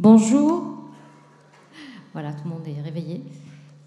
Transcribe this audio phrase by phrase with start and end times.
[0.00, 0.78] Bonjour.
[2.12, 3.20] Voilà, tout le monde est réveillé.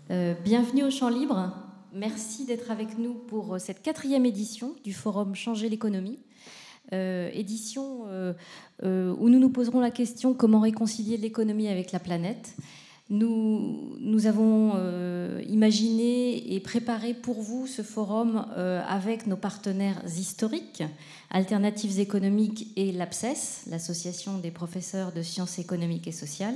[0.10, 1.54] Euh, bienvenue au Champ Libre.
[1.94, 6.20] Merci d'être avec nous pour cette quatrième édition du forum Changer l'économie.
[6.92, 8.34] Euh, édition euh,
[8.82, 12.58] où nous nous poserons la question comment réconcilier l'économie avec la planète?
[13.12, 14.72] Nous, avons
[15.48, 18.46] imaginé et préparé pour vous ce forum
[18.88, 20.84] avec nos partenaires historiques,
[21.30, 26.56] Alternatives économiques et l'APSES, l'Association des professeurs de sciences économiques et sociales.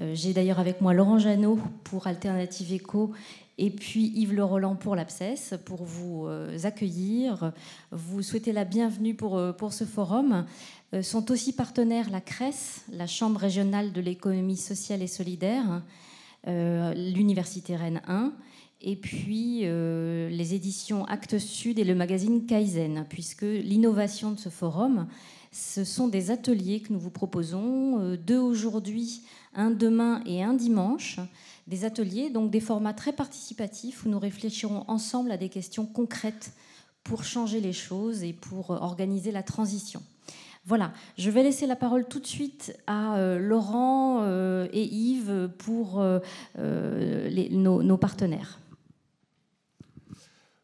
[0.00, 3.12] Euh, j'ai d'ailleurs avec moi Laurent Janot pour Alternative Éco
[3.58, 7.52] et puis Yves Le Roland pour l'APSES pour vous euh, accueillir.
[7.90, 10.44] Vous souhaitez la bienvenue pour, euh, pour ce forum.
[11.02, 15.82] Sont aussi partenaires la CRES, la Chambre régionale de l'économie sociale et solidaire,
[16.46, 18.32] l'Université Rennes 1
[18.82, 25.08] et puis les éditions Actes Sud et le magazine Kaizen, puisque l'innovation de ce forum,
[25.50, 29.22] ce sont des ateliers que nous vous proposons, deux aujourd'hui
[29.56, 31.18] un demain et un dimanche,
[31.66, 36.52] des ateliers, donc des formats très participatifs où nous réfléchirons ensemble à des questions concrètes
[37.02, 40.02] pour changer les choses et pour organiser la transition.
[40.68, 45.48] Voilà, je vais laisser la parole tout de suite à euh, Laurent euh, et Yves
[45.58, 46.18] pour euh,
[46.58, 48.58] nos, partenaires.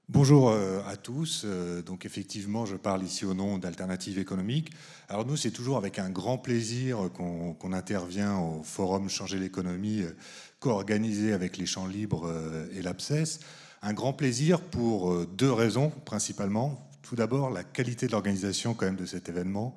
[0.09, 1.47] Bonjour à tous.
[1.87, 4.73] Donc effectivement, je parle ici au nom d'Alternative économique.
[5.09, 10.17] Alors nous, c'est toujours avec un grand plaisir qu'on intervient au forum Changer l'économie, euh,
[10.63, 13.41] co-organisé avec les Champs Libres euh, et l'APSES.
[13.83, 16.89] Un grand plaisir pour euh, deux raisons principalement.
[17.03, 19.75] Tout d'abord, la qualité de l'organisation quand même de cet événement.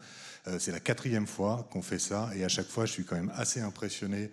[0.59, 3.31] C'est la quatrième fois qu'on fait ça et à chaque fois, je suis quand même
[3.33, 4.29] assez impressionné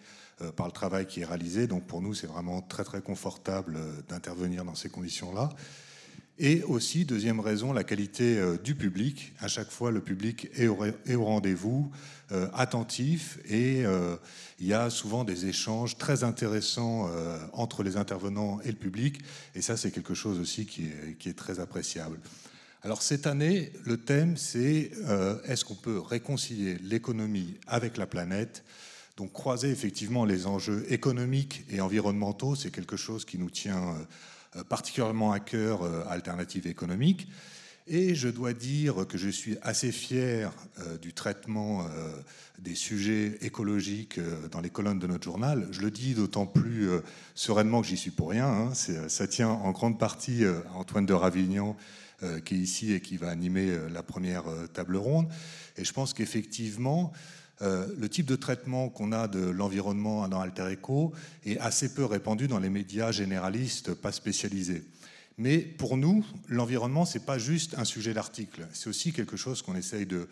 [0.57, 1.67] par le travail qui est réalisé.
[1.67, 5.49] Donc pour nous, c'est vraiment très très confortable d'intervenir dans ces conditions-là.
[6.39, 9.35] Et aussi, deuxième raison, la qualité euh, du public.
[9.39, 11.91] À chaque fois, le public est au, rendez-vous,
[12.33, 14.17] euh, attentif, et euh,
[14.59, 17.11] il y a souvent des échanges très intéressants
[17.53, 19.21] entre les intervenants et le public.
[19.55, 20.89] Et ça, c'est quelque chose aussi qui
[21.29, 22.19] est, très appréciable.
[22.83, 24.91] Alors cette année, le thème, c'est
[25.47, 28.65] est-ce qu'on peut réconcilier l'économie avec la planète?
[29.17, 33.97] Donc croiser effectivement les enjeux économiques et environnementaux, c'est quelque chose qui nous tient
[34.69, 37.29] particulièrement à cœur euh, Alternative économique.
[37.89, 41.85] Et je dois dire que je suis assez fier euh, du traitement
[42.61, 44.21] des sujets écologiques
[44.53, 45.67] dans les colonnes de notre journal.
[45.73, 46.91] Je le dis d'autant plus
[47.35, 48.47] sereinement que j'y suis pour rien.
[48.47, 48.75] Hein.
[49.09, 51.77] Ça tient en grande partie à Antoine de Ravignan,
[52.45, 55.27] qui est ici et qui va animer la première table ronde.
[55.77, 57.13] Et je pense qu'effectivement,
[57.63, 61.13] euh, le type de traitement qu'on a de l'environnement dans Alter Eco
[61.47, 64.83] est assez peu répandu dans les médias généralistes, pas spécialisés.
[65.39, 69.63] Mais pour nous, l'environnement, ce n'est pas juste un sujet d'article, c'est aussi quelque chose
[69.63, 70.29] qu'on essaye de,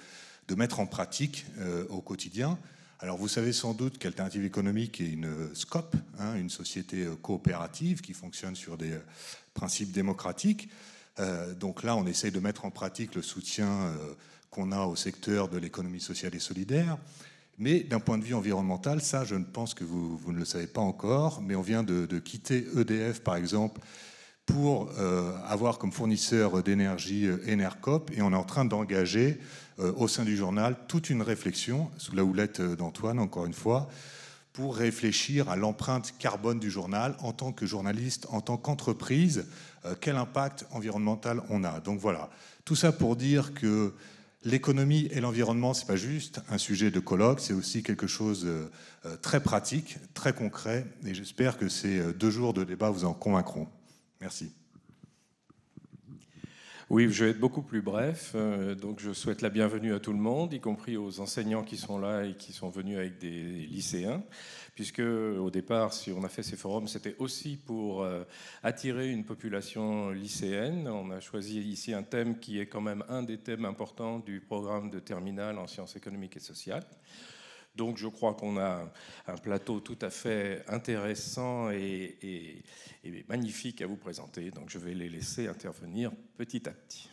[0.57, 2.59] mettre en pratique euh, au quotidien.
[2.99, 8.01] Alors vous savez sans doute qu'Alternative économique est une SCOP, hein, une société euh, coopérative
[8.01, 8.99] qui fonctionne sur des
[9.55, 10.69] principes démocratiques.
[11.61, 13.93] donc là, on essaye de mettre en pratique le soutien
[14.50, 16.99] qu'on a au secteur de l'économie sociale et solidaire.
[17.59, 20.44] Mais d'un point de vue environnemental, ça, je ne pense que vous, vous ne le
[20.44, 23.81] savez pas encore, mais on vient de, quitter EDF, par exemple,
[24.47, 29.39] pour euh, avoir comme fournisseur d'énergie euh, Enercop, et on est en train d'engager
[29.78, 33.89] euh, au sein du journal toute une réflexion, sous la houlette d'Antoine, encore une fois,
[34.55, 39.47] pour réfléchir à l'empreinte carbone du journal en tant que journaliste, en tant qu'entreprise,
[40.00, 41.78] quel impact environnemental on a.
[41.81, 42.31] Donc voilà,
[42.65, 43.94] tout ça pour dire que
[44.43, 48.45] L'économie et l'environnement, ce n'est pas juste un sujet de colloque, c'est aussi quelque chose
[48.45, 48.71] de
[49.05, 53.05] euh, très pratique, très concret, et j'espère que ces euh, deux jours de débat vous
[53.05, 53.69] en convaincront.
[54.21, 54.51] Merci.
[56.89, 58.33] Oui, je vais être beaucoup plus bref.
[58.34, 61.77] Euh, donc, je souhaite la bienvenue à tout le monde, y compris aux enseignants qui
[61.77, 64.25] sont là et qui sont venus avec des lycéens,
[64.81, 68.25] puisque au départ, si on a fait ces forums, c'était aussi pour euh,
[68.63, 70.89] attirer une population lycéenne.
[70.89, 74.41] On a choisi ici un thème qui est quand même un des thèmes importants du
[74.41, 76.87] programme de terminale en sciences économiques et sociales.
[77.77, 78.91] Donc je crois qu'on a
[79.27, 82.63] un plateau tout à fait intéressant et,
[83.28, 84.51] magnifique à vous présenter.
[84.51, 87.09] Donc je vais les laisser intervenir petit à petit.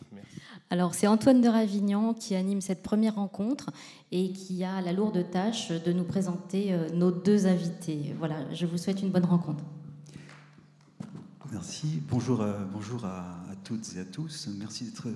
[0.70, 3.70] Alors c'est Antoine de Ravignan qui anime cette première rencontre
[4.12, 8.16] et qui a la lourde tâche de nous présenter euh, nos deux invités.
[8.18, 9.64] Voilà, je vous souhaite une bonne rencontre.
[11.52, 12.02] Merci.
[12.10, 13.20] Bonjour, bonjour à,
[13.50, 14.50] à toutes et à tous.
[14.60, 15.08] Merci d'être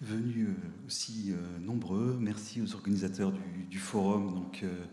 [0.00, 2.16] venus euh, aussi euh, nombreux.
[2.20, 3.32] Merci aux organisateurs
[3.70, 4.84] du, forum, donc euh,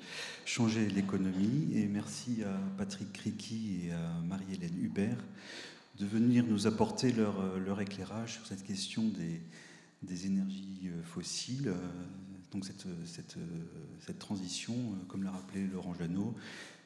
[0.45, 5.23] Changer l'économie, et merci à Patrick Criqui et à Marie-Hélène Hubert
[5.99, 9.41] de venir nous apporter leur, éclairage sur cette question des,
[10.01, 11.71] des énergies fossiles,
[12.51, 13.37] donc cette, cette,
[13.99, 14.73] cette transition,
[15.07, 16.33] comme l'a rappelé Laurent Janot,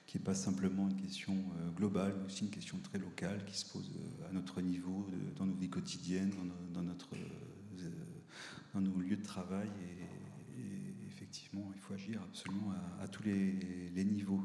[0.06, 1.36] qui n'est pas simplement une question
[1.78, 3.90] globale, mais aussi une question très locale qui se pose
[4.30, 5.08] à notre niveau,
[5.38, 6.34] dans nos vies quotidiennes,
[6.74, 7.16] dans, notre,
[8.82, 9.68] nos lieux de travail.
[9.68, 14.42] Et, effectivement, il faut agir absolument à, tous les, niveaux.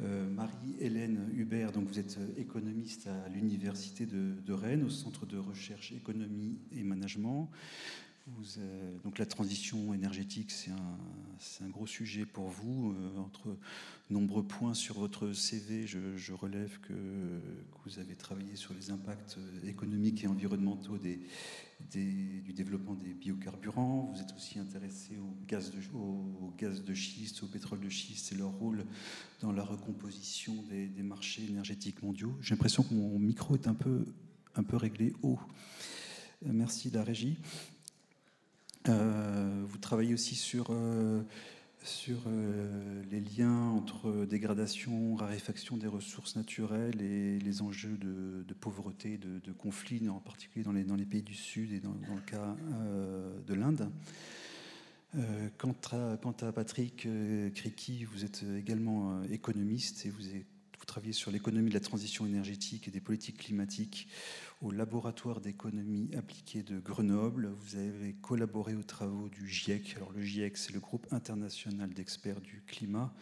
[0.00, 5.90] Marie-Hélène Hubert, donc vous êtes économiste à l'Université de, de, Rennes, au Centre de recherche
[5.90, 7.50] économie et management.
[8.58, 12.92] Euh, donc la transition énergétique, c'est un, un, gros sujet pour vous.
[12.92, 13.56] Euh, entre
[14.10, 16.94] nombreux points sur votre CV, je, relève que,
[17.84, 21.20] vous avez travaillé sur les impacts économiques et environnementaux des,
[21.90, 24.10] du développement des biocarburants.
[24.12, 28.32] Vous êtes aussi intéressé au gaz, de, au, gaz de schiste, au pétrole de schiste
[28.32, 28.84] et leur rôle
[29.40, 32.36] dans la recomposition des, marchés énergétiques mondiaux.
[32.40, 34.04] J'ai l'impression que mon micro est un peu,
[34.54, 35.38] un peu réglé haut.
[36.44, 37.38] Merci la régie.
[38.88, 41.22] Euh, vous travaillez aussi sur, euh,
[41.82, 49.18] sur euh, les liens entre dégradation, raréfaction des ressources naturelles et les enjeux de, pauvreté,
[49.18, 52.56] de, de, conflits, en particulier dans les, pays du Sud et dans, le cas
[53.46, 53.90] de l'Inde.
[55.56, 57.06] quant, à, quant, à, Patrick
[57.54, 62.88] Criqui, vous êtes également économiste et vous, vous travaillez sur l'économie de la transition énergétique
[62.88, 64.08] et des politiques climatiques
[64.60, 67.54] au laboratoire d'économie appliquée de Grenoble.
[67.60, 69.94] Vous avez collaboré aux travaux du GIEC.
[69.96, 73.12] Alors le GIEC, c'est le groupe international d'experts du climat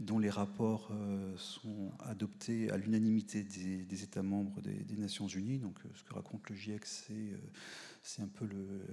[0.00, 5.58] dont les rapports euh, sont adoptés à l'unanimité des, États membres des, Nations Unies.
[5.58, 8.86] Donc, euh, ce que raconte le GIEC, c'est euh, un peu le,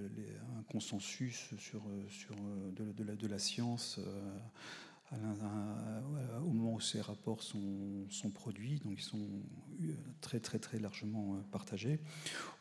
[0.59, 2.35] un consensus sur, sur
[2.75, 4.01] de, la, science
[5.11, 9.19] au moment où ces rapports sont, produits, donc ils sont
[9.81, 11.99] euh, très très très largement euh, partagés.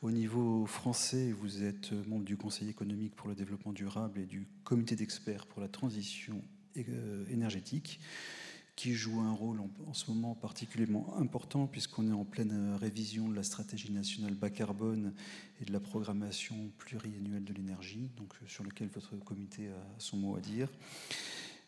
[0.03, 4.47] Au niveau français, vous êtes membre du Conseil économique pour le développement durable et du
[4.65, 6.43] Comité d'experts pour la transition
[6.77, 8.01] euh, énergétique,
[8.77, 13.35] qui joue un rôle en, ce moment particulièrement important puisqu'on est en pleine révision de
[13.35, 15.15] la stratégie nationale bas carbone
[15.61, 20.37] et de la programmation pluriannuelle de l'énergie, donc sur lequel votre comité a son mot
[20.37, 20.69] à dire.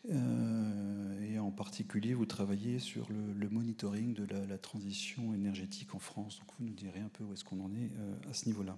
[0.09, 6.39] Euh, et en particulier, vous travaillez sur le, monitoring de la, transition énergétique en France.
[6.39, 8.77] Donc vous nous direz un peu où est-ce qu'on en est euh, à ce niveau-là.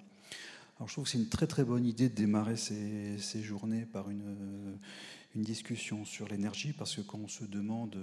[0.78, 4.10] Alors je trouve que c'est une très très bonne idée de démarrer ces, journées par
[4.10, 4.76] une, euh,
[5.36, 7.96] une, discussion sur l'énergie, parce que quand on se demande,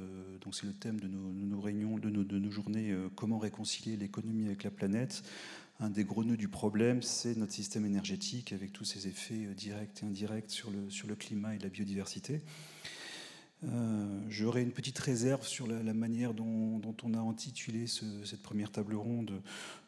[0.42, 4.70] donc c'est le thème de nos, réunions, de nos, journées, comment réconcilier l'économie avec la
[4.70, 5.24] planète,
[5.80, 10.02] un des gros nœuds du problème, c'est notre système énergétique avec tous ses effets directs
[10.02, 12.42] et indirects sur le climat et la biodiversité.
[13.64, 18.94] Euh, j'aurais une petite réserve sur la, manière dont, on a intitulé cette première table
[18.94, 19.42] ronde.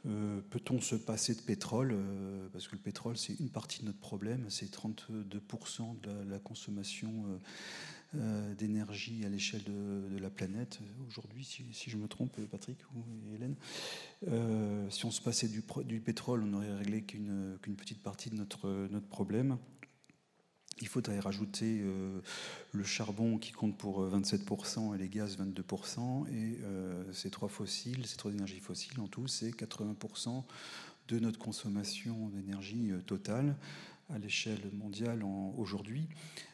[0.07, 3.87] Euh, peut-on se passer de pétrole euh, Parce que le pétrole, c'est une partie de
[3.87, 4.47] notre problème.
[4.49, 7.13] C'est 32% de la, consommation
[8.59, 13.55] d'énergie à l'échelle de, la planète aujourd'hui, si, je me trompe, Patrick ou Hélène.
[14.91, 18.89] si on se passait du, du pétrole, on n'aurait réglé qu'une petite partie de notre,
[18.91, 19.59] notre problème.
[20.81, 22.21] Il faudrait rajouter euh,
[22.73, 26.27] le charbon qui compte pour 27% euh, et les gaz 22%.
[26.29, 30.43] Et euh, ces trois fossiles, ces trois énergies fossiles en tout, c'est 80%
[31.09, 33.57] de notre consommation d'énergie totale
[34.15, 35.25] à l'échelle mondiale
[35.57, 36.09] aujourd'hui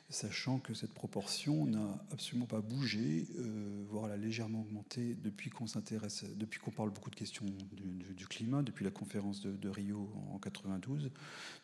[0.08, 5.50] sachant que cette proportion n'a absolument pas bougé, euh, voire elle a légèrement augmenté depuis
[5.50, 10.08] qu'on s'intéresse, depuis qu'on parle beaucoup de questions du, climat, depuis la conférence de, Rio
[10.32, 11.10] en 92,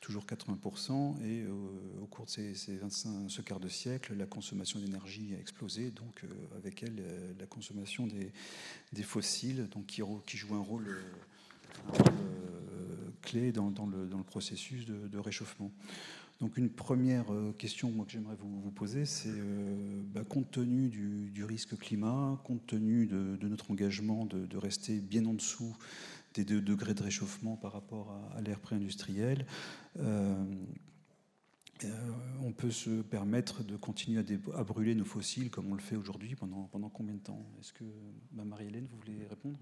[0.00, 1.50] toujours 80%, et euh,
[2.02, 6.24] au cours de ces, 25, ce quart de siècle, la consommation d'énergie a explosé, donc
[6.24, 7.00] euh, avec elle
[7.38, 11.00] la consommation des, fossiles, donc qui, joue un rôle,
[13.22, 15.70] clé dans, le, processus de réchauffement.
[16.42, 21.44] Donc une première euh, question que j'aimerais vous, poser, c'est euh, bah, compte tenu du,
[21.44, 25.76] risque climat, compte tenu de, notre engagement de, rester bien en dessous
[26.34, 29.46] des 2 degrés de réchauffement par rapport à, l'ère pré-industrielle,
[30.00, 30.34] euh,
[32.42, 36.34] on peut se permettre de continuer à, brûler nos fossiles comme on le fait aujourd'hui
[36.34, 37.46] pendant, combien de temps?
[37.60, 37.84] Est-ce que
[38.32, 39.60] bah, Marie-Hélène, vous voulez répondre?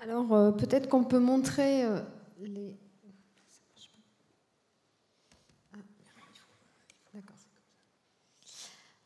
[0.00, 1.84] Alors peut-être qu'on peut montrer
[2.40, 2.74] les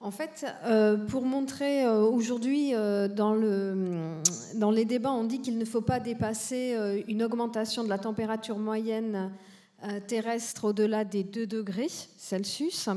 [0.02, 3.34] En fait, euh, pour montrer euh, aujourd'hui, euh, dans,
[4.70, 6.74] les débats, on dit qu'il ne faut pas dépasser
[7.06, 9.30] une augmentation de la température moyenne
[10.08, 12.88] terrestre au-delà des 2 degrés Celsius.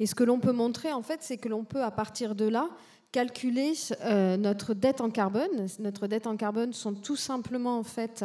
[0.00, 2.46] Et ce que l'on peut montrer, en fait, c'est que l'on peut, à partir de
[2.46, 2.68] là,
[3.12, 3.72] calculer
[4.38, 5.66] notre dette en carbone.
[5.78, 8.24] Notre dette en carbone sont tout simplement, en fait,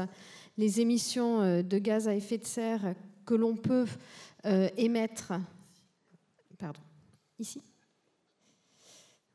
[0.58, 2.96] les émissions de gaz à effet de serre
[3.26, 3.86] que l'on peut
[4.78, 5.34] émettre
[7.40, 7.62] ici.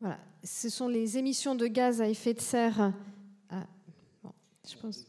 [0.01, 2.93] Voilà, ce sont les émissions de gaz à effet de serre.
[3.51, 3.67] Ah,
[4.69, 5.07] je pense.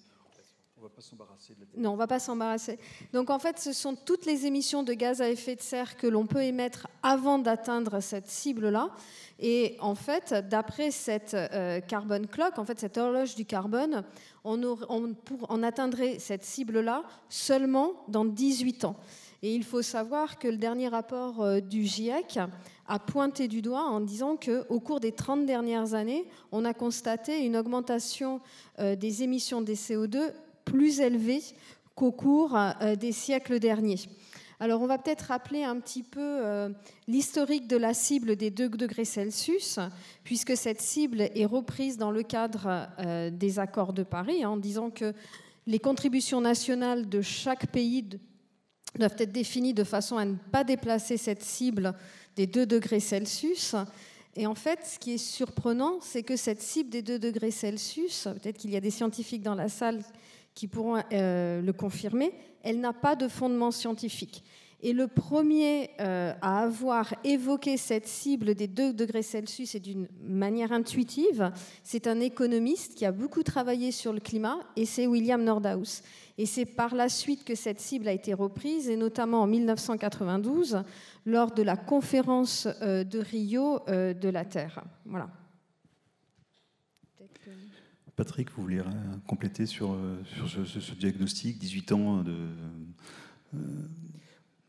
[0.79, 1.55] On va pas s'embarrasser.
[1.75, 2.79] Non, on va pas s'embarrasser.
[3.11, 6.07] Donc en fait, ce sont toutes les émissions de gaz à effet de serre que
[6.07, 8.91] l'on peut émettre avant d'atteindre cette cible-là.
[9.39, 14.03] Et en fait, d'après cette euh, carbone clock, en fait, cette horloge du carbone,
[14.43, 18.95] on, on atteindrait cette cible-là seulement dans 18 ans.
[19.43, 22.39] Et il faut savoir que le dernier rapport euh, du GIEC
[22.87, 27.45] a pointé du doigt en disant qu'au cours des 30 dernières années, on a constaté
[27.45, 28.41] une augmentation
[28.79, 30.31] euh, des émissions des CO2
[30.65, 31.43] plus élevée
[31.93, 33.99] qu'au cours euh, des siècles derniers.
[34.59, 36.41] Alors on va peut-être rappeler un petit peu
[37.07, 39.77] l'historique de la cible des 2 degrés Celsius,
[40.23, 42.87] puisque cette cible est reprise dans le cadre
[43.29, 45.13] des accords de Paris, en disant que
[45.67, 48.03] les contributions nationales de chaque pays
[48.97, 51.93] doivent être définis de façon à ne pas déplacer cette cible
[52.35, 53.75] des 2 degrés Celsius.
[54.35, 58.27] Et en fait, ce qui est surprenant, c'est que cette cible des 2 degrés Celsius,
[58.41, 60.03] peut-être qu'il y a des scientifiques dans la salle
[60.53, 62.31] qui pourront euh, le confirmer,
[62.63, 64.43] elle n'a pas de fondement scientifique.
[64.79, 70.07] Et le premier euh, à avoir évoqué cette cible des 2 degrés Celsius et d'une
[70.21, 71.51] manière intuitive,
[71.83, 76.03] c'est un économiste qui a beaucoup travaillé sur le climat, et c'est William Nordhaus.
[76.37, 80.83] Et c'est par la suite que cette cible a été reprise, et notamment en 1992,
[81.25, 84.83] lors de la conférence euh, de Rio euh, de la Terre.
[85.05, 85.27] Voilà.
[88.15, 88.81] Patrick, vous voulez
[89.27, 92.33] compléter sur, sur ce, diagnostic 18 ans de,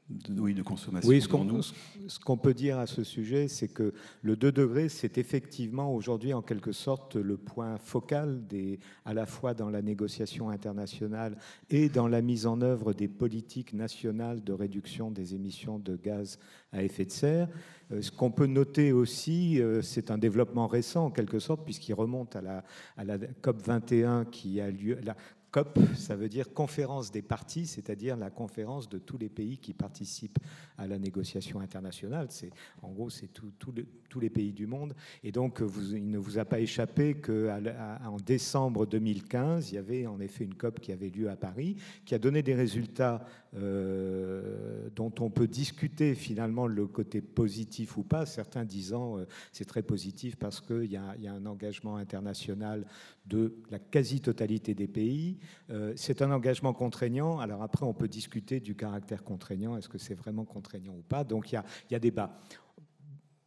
[0.09, 1.09] de, oui, de consommation.
[1.09, 5.95] Oui, ce qu'on peut dire à ce sujet, c'est que le 2 degrés, c'est effectivement
[5.95, 11.37] aujourd'hui en quelque sorte le point focal des, à la fois dans la négociation internationale
[11.69, 16.39] et dans la mise en œuvre des politiques nationales de réduction des émissions de gaz
[16.73, 17.49] à effet de serre.
[17.93, 21.95] Euh, ce qu'on peut noter aussi, euh, c'est un développement récent en quelque sorte, puisqu'il
[21.95, 22.65] remonte à la,
[22.97, 25.17] à la COP 21 qui a lieu, la,
[25.51, 29.73] COP, ça veut dire conférence des parties, c'est-à-dire la conférence de tous les pays qui
[29.73, 30.39] participent
[30.77, 32.27] à la négociation internationale.
[32.31, 32.51] C'est,
[32.83, 34.95] en gros, c'est tous les pays du monde.
[35.25, 35.63] Et donc,
[35.93, 40.55] il ne vous a pas échappé qu'en décembre 2015, il y avait en effet une
[40.55, 43.25] COP qui avait lieu à Paris, qui a donné des résultats
[43.57, 49.65] euh, dont on peut discuter finalement le côté positif ou pas, certains disant euh, c'est
[49.65, 52.85] très positif parce qu'il y, y, a un engagement international
[53.25, 55.39] de la quasi-totalité des pays.
[55.71, 57.39] Euh, c'est un engagement contraignant.
[57.39, 59.79] Alors après, on peut discuter du caractère contraignant.
[59.79, 61.25] Est-ce que c'est vraiment contraignant ou pas?
[61.25, 62.39] Donc il y a, y a, débat.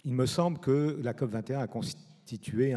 [0.03, 2.74] Il me semble que la COP21 a constitué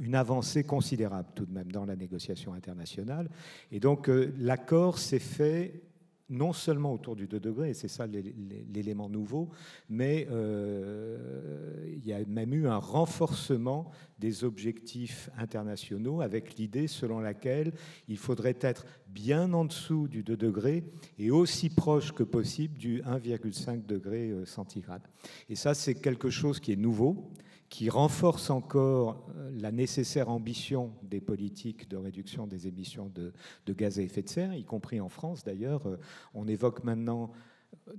[0.00, 3.28] une avancée considérable tout de même dans la négociation internationale.
[3.72, 4.08] Et donc
[4.38, 5.87] l'accord s'est fait
[6.30, 9.48] non seulement autour du 2 degrés, et c'est ça l'élément nouveau,
[9.88, 17.20] mais euh, il y a même eu un renforcement des objectifs internationaux avec l'idée selon
[17.20, 17.72] laquelle
[18.08, 20.84] il faudrait être bien en dessous du 2 degrés
[21.18, 25.02] et aussi proche que possible du 1,5 degré euh, centigrade.
[25.48, 27.30] Et ça, c'est quelque chose qui est nouveau
[27.68, 33.32] qui renforce encore euh, la nécessaire ambition des politiques de réduction des émissions de,
[33.72, 35.86] gaz à effet de serre, y compris en France d'ailleurs.
[35.86, 35.98] Euh,
[36.34, 37.30] on évoque maintenant
[37.88, 37.92] euh,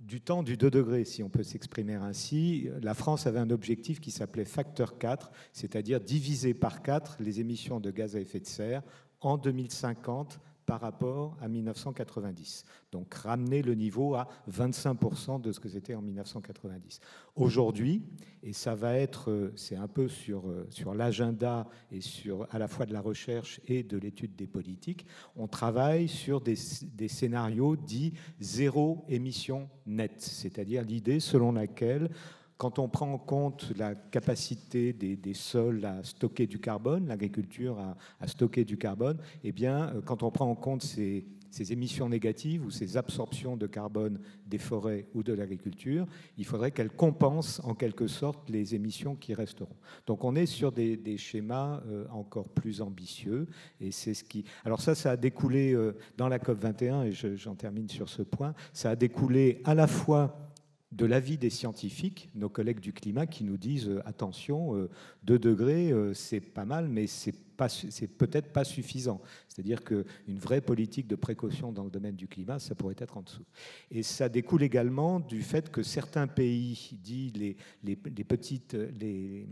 [0.00, 2.68] du temps du 2 degrés, si on peut s'exprimer ainsi.
[2.82, 7.80] La France avait un objectif qui s'appelait facteur 4, c'est-à-dire diviser par 4 les émissions
[7.80, 8.82] de gaz à effet de serre
[9.20, 12.64] en 2050 par rapport à 1990.
[12.92, 17.00] Donc ramener le niveau à 25% de ce que c'était en 1990.
[17.36, 18.02] Aujourd'hui,
[18.42, 22.58] et ça va être, euh, c'est un peu sur, euh, sur l'agenda et sur à
[22.58, 25.06] la fois de la recherche et de l'étude des politiques,
[25.36, 32.10] on travaille sur des, des scénarios dits zéro émission nette, c'est-à-dire l'idée selon laquelle
[32.58, 37.78] quand on prend en compte la capacité des, sols à stocker du carbone, l'agriculture
[38.20, 41.24] à, stocker du carbone, eh bien, euh, quand on prend en compte ces,
[41.70, 46.90] émissions négatives ou ces absorptions de carbone des forêts ou de l'agriculture, il faudrait qu'elles
[46.90, 49.76] compensent en quelque sorte les émissions qui resteront.
[50.06, 53.46] Donc on est sur des, schémas euh, encore plus ambitieux
[53.80, 54.44] et c'est ce qui.
[54.66, 58.20] Alors ça, ça a découlé euh, dans la COP 21 et j'en termine sur ce
[58.20, 58.52] point.
[58.74, 60.45] Ça a découlé à la fois
[60.92, 64.88] de l'avis des scientifiques, nos collègues du climat, qui nous disent euh, attention,
[65.24, 67.34] 2 euh, degrés, euh, c'est pas mal, mais c'est
[67.68, 69.20] c'est peut-être pas suffisant.
[69.48, 70.04] C'est-à-dire qu'une
[70.38, 73.44] vraie politique de précaution dans le domaine du climat, ça pourrait être en dessous.
[73.90, 79.46] Et ça découle également du fait que certains pays, dit les, les, petites, les,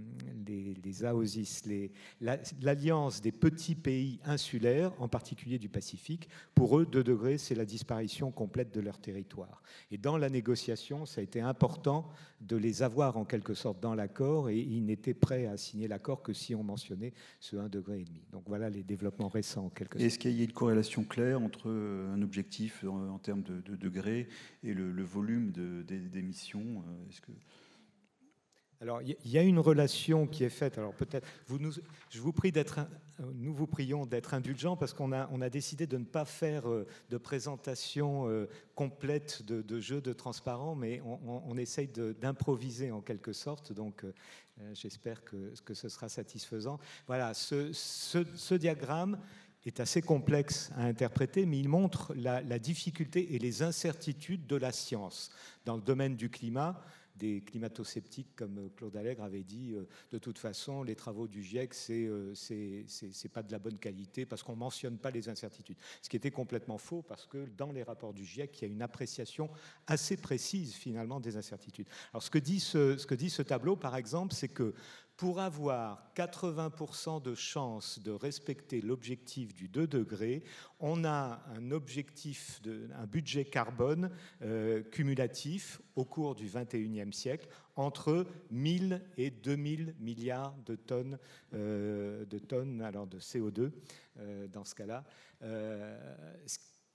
[0.47, 1.63] les, AOSIS,
[2.61, 7.65] l'alliance des petits pays insulaires, en particulier du Pacifique, pour eux, 2 degrés, c'est la
[7.65, 9.63] disparition complète de leur territoire.
[9.91, 12.09] Et dans la négociation, ça a été important
[12.41, 16.23] de les avoir en quelque sorte dans l'accord et ils n'étaient prêts à signer l'accord
[16.23, 17.94] que si on mentionnait ce 1,5 degré.
[18.33, 20.05] Donc voilà les développements récents en quelque sorte.
[20.05, 24.29] Est-ce qu'il y a une corrélation claire entre un objectif en, termes de, degrés
[24.63, 27.33] et le, volume d'émissions euh, que
[28.85, 30.77] alors, il y a une relation qui est faite.
[30.77, 31.73] Alors, peut-être, vous nous,
[32.11, 32.81] je vous prie d'être,
[33.35, 36.69] nous vous prions d'être indulgents parce qu'on a, on a décidé de ne pas faire
[36.69, 43.01] euh, de présentation euh, complète de, de jeu de transparent, mais on, essaye d'improviser en
[43.01, 43.73] quelque sorte.
[43.73, 44.13] Donc, euh,
[44.73, 46.79] j'espère que, ce sera satisfaisant.
[47.07, 49.19] Voilà, ce, diagramme
[49.67, 54.73] est assez complexe à interpréter, mais il montre la difficulté et les incertitudes de la
[54.73, 55.31] science
[55.65, 56.83] dans le domaine du climat
[57.17, 61.75] des climato-sceptiques, comme Claude Allègre avait dit, euh, de toute façon, les travaux du GIEC,
[61.75, 65.77] c'est n'est euh, pas de la bonne qualité parce qu'on ne mentionne pas les incertitudes.
[66.03, 68.73] Ce qui était complètement faux parce que dans les rapports du GIEC, il y a
[68.73, 69.49] une appréciation
[69.87, 71.87] assez précise finalement des incertitudes.
[72.13, 72.61] Alors ce, que dit
[73.31, 74.75] ce tableau, par exemple, c'est que
[75.17, 80.43] pour avoir 80% de chances de respecter l'objectif du 2 degrés,
[80.81, 82.61] on a un objectif,
[82.99, 84.11] un budget carbone
[84.43, 91.19] euh, cumulatif au cours du 21e siècle entre 1000 et 2000 milliards de tonnes,
[91.55, 93.71] euh, de, tonnes alors de CO2
[94.19, 95.05] euh, dans ce cas-là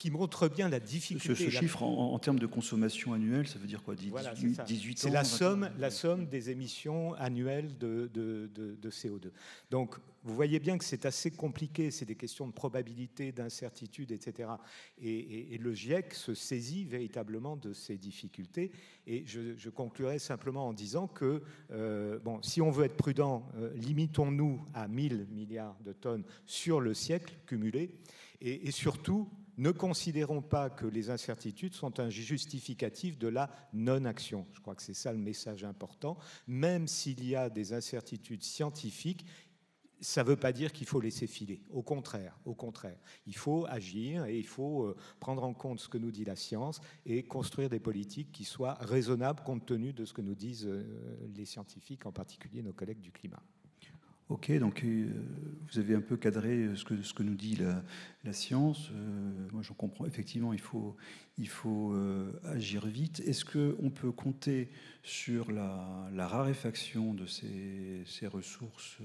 [0.00, 1.34] qui montre bien la difficulté.
[1.34, 5.70] Ce, chiffre, en, termes de consommation annuelle, ça veut dire quoi 18, C'est la somme,
[5.78, 9.30] la somme des émissions annuelles de, de, CO2.
[9.70, 14.48] Donc, vous voyez bien que c'est assez compliqué, c'est des questions de probabilité, d'incertitude, etc.
[15.02, 18.72] Et, le GIEC se saisit véritablement de ces difficultés.
[19.06, 21.42] Et je, conclurai simplement en disant que,
[21.72, 26.80] euh, bon, si on veut être prudent, euh, limitons-nous à 1000 milliards de tonnes sur
[26.80, 27.90] le siècle cumulé.
[28.40, 29.28] Et, et surtout,
[29.60, 34.46] ne considérons pas que les incertitudes sont un justificatif de la non-action.
[34.54, 36.16] Je crois que c'est ça le message important.
[36.46, 39.26] Même s'il y a des incertitudes scientifiques,
[40.00, 41.62] ça ne veut pas dire qu'il faut laisser filer.
[41.68, 45.90] Au contraire, au contraire, il faut agir et il faut euh, prendre en compte ce
[45.90, 50.06] que nous dit la science et construire des politiques qui soient raisonnables compte tenu de
[50.06, 53.42] ce que nous disent euh, les scientifiques, en particulier nos collègues du climat.
[54.30, 55.08] Ok, donc euh,
[55.72, 57.58] vous avez un peu cadré euh, ce que, ce que nous dit
[58.24, 58.90] la, science.
[58.92, 60.06] Euh, moi, j'en comprends.
[60.06, 60.96] Effectivement, il faut,
[62.44, 63.20] agir vite.
[63.26, 64.70] Est-ce qu'on peut compter
[65.02, 68.98] sur la, raréfaction de ces ressources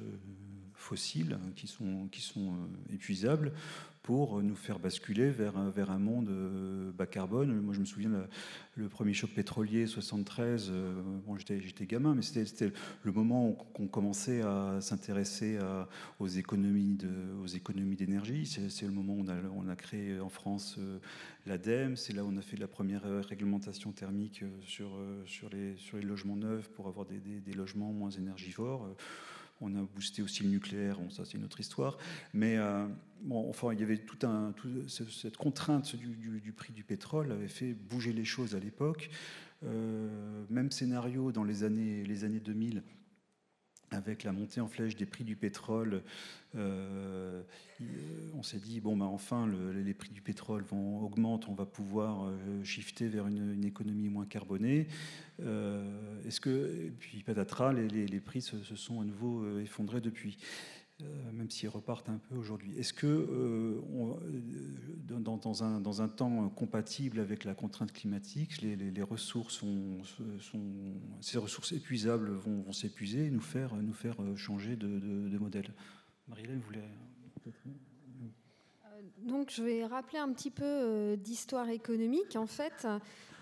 [0.76, 2.54] fossiles qui sont, qui sont
[2.92, 3.52] épuisables
[4.06, 7.60] pour nous faire basculer vers, vers un monde euh, bas carbone.
[7.60, 8.12] Moi, je me souviens,
[8.76, 10.94] le, premier choc pétrolier, 73, euh,
[11.26, 15.58] bon, j'étais gamin, mais c'était le moment où on commençait à s'intéresser
[16.20, 16.98] aux économies
[17.98, 18.46] d'énergie.
[18.46, 21.00] C'est le moment où on a, on a, créé en France euh,
[21.48, 25.98] l'ADEME, c'est là où on a fait la première réglementation thermique sur, sur, les, sur
[25.98, 28.88] les logements neufs pour avoir des, des logements moins énergivores.
[29.62, 31.98] On a boosté aussi le nucléaire, ça c'est une autre histoire.
[32.34, 32.86] Mais euh,
[33.32, 34.54] enfin, il y avait tout un,
[34.88, 39.10] cette contrainte du, prix du pétrole avait fait bouger les choses à l'époque.
[39.64, 42.84] Euh, même scénario dans les années, les années 2000
[43.92, 46.04] avec la montée en flèche des prix du pétrole,
[46.56, 47.42] euh,
[48.34, 52.26] on s'est dit bon ben enfin les prix du pétrole vont augmenter, on va pouvoir
[52.26, 54.88] euh, shifter vers une, économie moins carbonée.
[55.42, 60.38] Euh, est-ce que puis patatras, les, les, prix se, se, sont à nouveau effondrés depuis.
[61.04, 62.74] Euh, même s'ils repartent un peu aujourd'hui.
[62.80, 69.98] Est-ce que euh, euh, dans, un, temps compatible avec la contrainte climatique, les, ressources sont,
[71.20, 75.74] ces ressources épuisables vont, s'épuiser et nous faire, nous faire changer de, de, modèle?
[76.30, 76.84] Marie-Hélène voulait
[79.20, 82.36] donc, je vais rappeler un petit peu d'histoire économique.
[82.36, 82.88] En fait,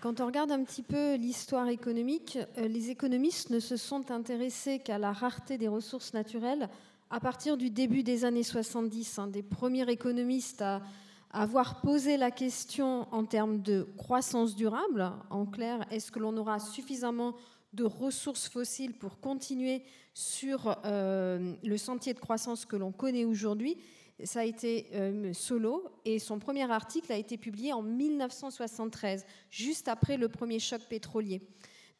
[0.00, 4.98] quand on regarde un petit peu l'histoire économique, les économistes ne se sont intéressés qu'à
[4.98, 6.68] la rareté des ressources naturelles
[7.14, 10.82] à partir du début des années 70, un des premiers économistes à
[11.30, 15.12] avoir posé la question en termes de croissance durable.
[15.30, 17.36] En clair, est-ce que l'on aura suffisamment
[17.72, 23.76] de ressources fossiles pour continuer sur euh, le sentier de croissance que l'on connaît aujourd'hui?
[24.24, 29.86] Ça a été euh, Solo et son premier article a été publié en 1973, juste
[29.86, 31.42] après le premier choc pétrolier.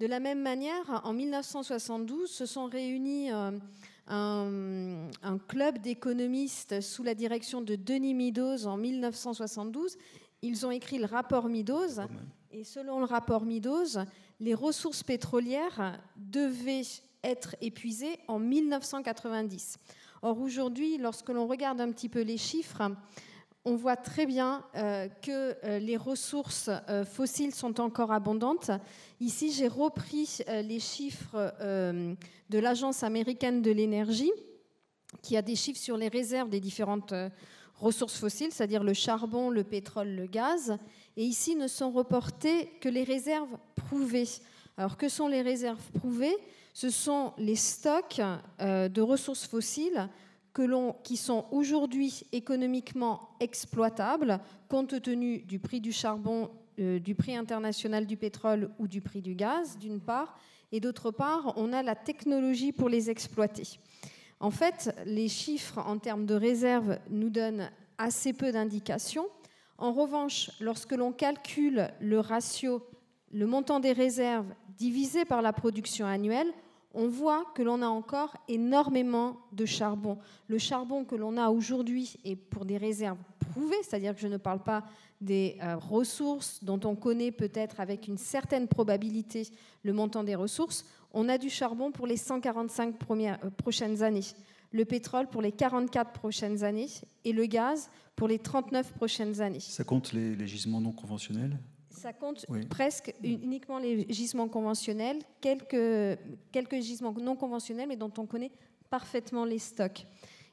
[0.01, 3.53] De la même manière, en 1972, se sont réunis euh,
[4.07, 9.97] un, un, club d'économistes sous la direction de Denis Meadows en 1972.
[10.43, 12.01] Ils ont écrit le rapport Meadows.
[12.51, 14.05] Et selon le rapport Meadows,
[14.41, 16.83] les ressources pétrolières devaient
[17.23, 19.79] être épuisées en 1990.
[20.23, 22.83] Or, aujourd'hui, lorsque l'on regarde un petit peu les chiffres,
[23.65, 28.71] on voit très bien euh, que euh, les ressources euh, fossiles sont encore abondantes.
[29.21, 34.33] Ici, j'ai repris les chiffres de l'Agence américaine de l'énergie,
[35.23, 37.15] qui a des chiffres sur les réserves des différentes
[37.77, 40.77] ressources fossiles, c'est-à-dire le charbon, le pétrole, le gaz.
[41.17, 44.29] Et ici, ne sont reportées que les réserves prouvées.
[44.77, 46.37] Alors, que sont les réserves prouvées?
[46.75, 48.21] Ce sont les stocks
[48.59, 50.09] de ressources fossiles
[51.03, 58.07] qui sont aujourd'hui économiquement exploitables compte tenu du prix du charbon, euh, du prix international
[58.07, 60.39] du pétrole ou du prix du gaz, d'une part,
[60.71, 63.79] et d'autre part, on a la technologie pour les exploiter.
[64.41, 69.27] En fait, les chiffres en termes de réserves nous donnent assez peu d'indications.
[69.79, 72.83] En revanche, lorsque l'on calcule le ratio,
[73.33, 76.53] le montant des réserves divisé par la production annuelle,
[76.95, 80.19] on voit que l'on a encore énormément de charbon.
[80.49, 84.37] Le charbon que l'on a aujourd'hui est pour des réserves prouvées, c'est-à-dire que je ne
[84.37, 84.85] parle pas
[85.21, 89.49] des euh, ressources dont on connaît peut-être avec une certaine probabilité
[89.83, 90.85] le montant des ressources.
[91.13, 94.25] On a du charbon pour les 145 premières, euh, prochaines années,
[94.73, 96.89] le pétrole pour les 44 prochaines années
[97.25, 99.61] et le gaz pour les 39 prochaines années.
[99.61, 101.59] Ça compte les gisements non conventionnels?
[101.95, 106.19] Ça compte presque uniquement les gisements conventionnels, quelques,
[106.53, 108.53] quelques gisements non conventionnels, mais dont on connaît
[108.91, 110.07] parfaitement les stocks.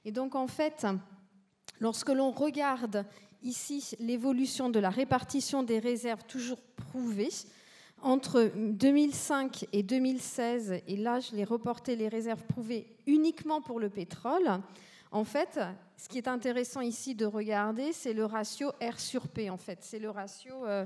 [0.06, 0.86] Et donc, en fait,
[1.80, 3.06] lorsque l'on regarde
[3.44, 7.30] ici l'évolution de la répartition des réserves toujours prouvées,
[8.04, 13.90] entre 2005 et 2016, et là je l'ai reporté les réserves prouvées uniquement pour le
[13.90, 14.60] pétrole,
[15.12, 15.60] en fait,
[15.98, 19.50] ce qui est intéressant ici de regarder, c'est le ratio R sur P.
[19.50, 20.86] En fait, c'est le ratio euh,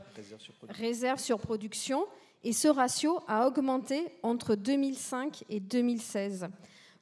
[0.70, 2.06] réserve, sur production.
[2.44, 6.48] Et ce ratio a augmenté entre 2005 et 2016.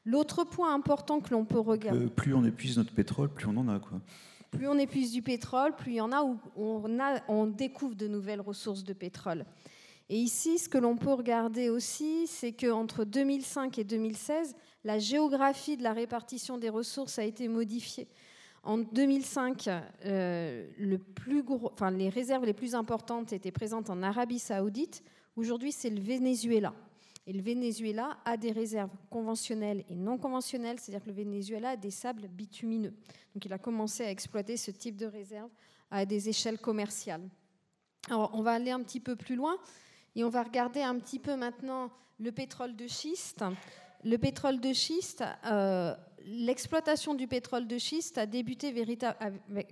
[0.05, 2.07] L'autre point important que l'on peut regarder.
[2.07, 3.79] plus on épuise notre pétrole, plus on en a.
[3.79, 4.01] Quoi.
[4.51, 7.95] Plus on épuise du pétrole, plus il y en a où on, a, on découvre
[7.95, 9.45] de nouvelles ressources de pétrole.
[10.09, 15.77] Et ici, ce que l'on peut regarder aussi, c'est qu'entre 2005 et 2016, la géographie
[15.77, 18.07] de la répartition des ressources a été modifiée.
[18.63, 19.69] En 2005,
[20.05, 25.03] euh, les réserves les plus importantes étaient présentes en Arabie saoudite.
[25.35, 26.73] Aujourd'hui, c'est le Venezuela.
[27.25, 31.75] Et le Venezuela a des réserves conventionnelles et non conventionnelles, c'est-à-dire que le Venezuela a
[31.77, 32.93] des sables bitumineux.
[33.33, 35.49] Donc il a commencé à exploiter ce type de réserves
[35.89, 37.23] à des échelles commerciales.
[38.09, 39.57] Alors on va aller un petit peu plus loin
[40.15, 43.43] et on va regarder un petit peu maintenant le pétrole de schiste.
[44.03, 45.95] Le pétrole de schiste, euh,
[46.25, 48.73] l'exploitation du pétrole de schiste a débuté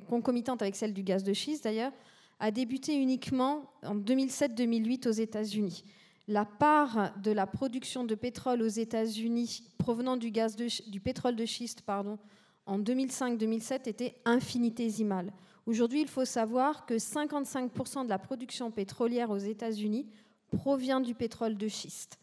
[0.07, 1.91] concomitante avec celle du gaz de schiste d'ailleurs,
[2.39, 5.83] a débuté uniquement en 2007-2008 aux États-Unis.
[6.27, 11.45] La part de la production de pétrole aux États-Unis provenant du, gaz du pétrole de
[11.45, 12.17] schiste pardon,
[12.65, 15.31] en 2005-2007 était infinitésimale.
[15.65, 20.07] Aujourd'hui, il faut savoir que 55% de la production pétrolière aux États-Unis
[20.51, 22.19] provient du pétrole de schiste.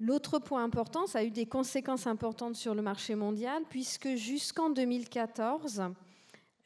[0.00, 4.70] L'autre point important, ça a eu des conséquences importantes sur le marché mondial, puisque jusqu'en
[4.70, 5.84] 2014,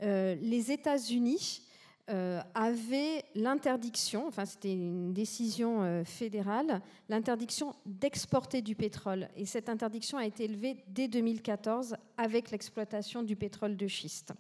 [0.02, 1.62] euh, les États-Unis
[2.08, 9.28] euh, avaient l'interdiction, enfin c'était une décision euh, fédérale, l'interdiction d'exporter du pétrole.
[9.36, 14.32] Et cette interdiction a été élevée dès 2014 avec l'exploitation du pétrole de schiste.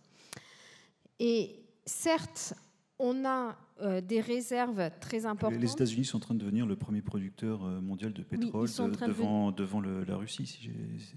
[1.18, 2.54] Et certes,
[2.98, 5.60] on a euh, des réserves très importantes.
[5.60, 8.68] Les États-Unis sont en train de devenir le premier producteur euh, mondial de pétrole
[9.06, 10.70] devant, devant la Russie.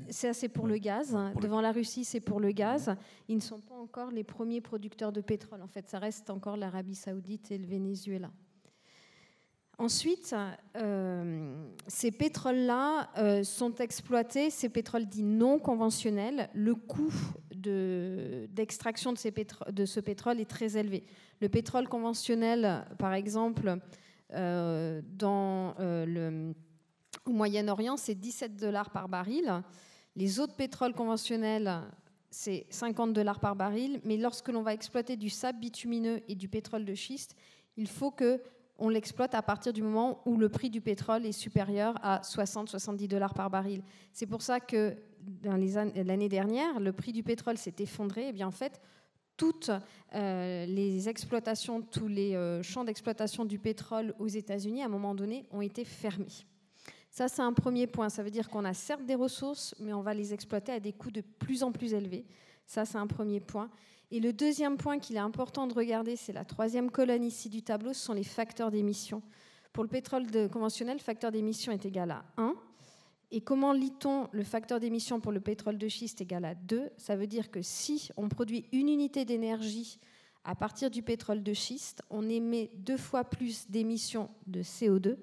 [0.10, 1.18] c'est assez pour le gaz.
[1.42, 2.96] devant la Russie, c'est pour le gaz.
[3.28, 5.62] Ils ne sont pas encore les premiers producteurs de pétrole.
[5.64, 8.30] En fait, ça reste encore l'Arabie saoudite et le Venezuela.
[9.80, 10.36] Ensuite,
[10.76, 16.52] euh, ces pétroles-là sont exploités, ces pétroles dits non conventionnels.
[16.54, 17.12] Le coût
[17.62, 21.04] d'extraction de, ce pétrole est très élevé.
[21.40, 23.78] Le pétrole conventionnel, par exemple,
[24.34, 26.54] euh, euh,
[27.26, 29.62] au Moyen-Orient, c'est 17 dollars par baril.
[30.16, 31.72] Les autres pétroles conventionnels,
[32.30, 34.02] c'est 50 dollars par baril.
[34.04, 37.36] Mais lorsque l'on va exploiter du sable bitumineux et du pétrole de schiste,
[37.78, 38.42] il faut que
[38.82, 43.08] on l'exploite à partir du moment où le prix du pétrole est supérieur à 60-70
[43.08, 43.84] dollars par baril.
[44.12, 44.98] C'est pour ça que
[45.44, 48.24] l'année dernière, le prix du pétrole s'est effondré.
[48.24, 48.82] Et eh bien en fait,
[49.38, 49.72] toutes
[50.14, 55.62] les exploitations, tous les champs d'exploitation du pétrole aux États-Unis, à un moment donné, ont
[55.62, 56.46] été fermés.
[57.12, 58.10] Ça, c'est un premier point.
[58.10, 60.94] Ça veut dire qu'on a certes des ressources, mais on va les exploiter à des
[60.94, 62.26] coûts de plus en plus élevés.
[62.66, 63.70] Ça, c'est un premier point.
[64.12, 67.64] Et le deuxième point qu'il est important de regarder, c'est la troisième colonne ici du
[67.64, 69.22] tableau, ce sont les facteurs d'émission.
[69.72, 72.54] Pour le pétrole conventionnel, le facteur d'émission est égal à 1.
[73.32, 77.16] Et comment lit-on le facteur d'émission pour le pétrole de schiste égal à 2 Ça
[77.16, 79.98] veut dire que si on produit une unité d'énergie
[80.44, 85.16] à partir du pétrole de schiste, on émet deux fois plus d'émissions de CO2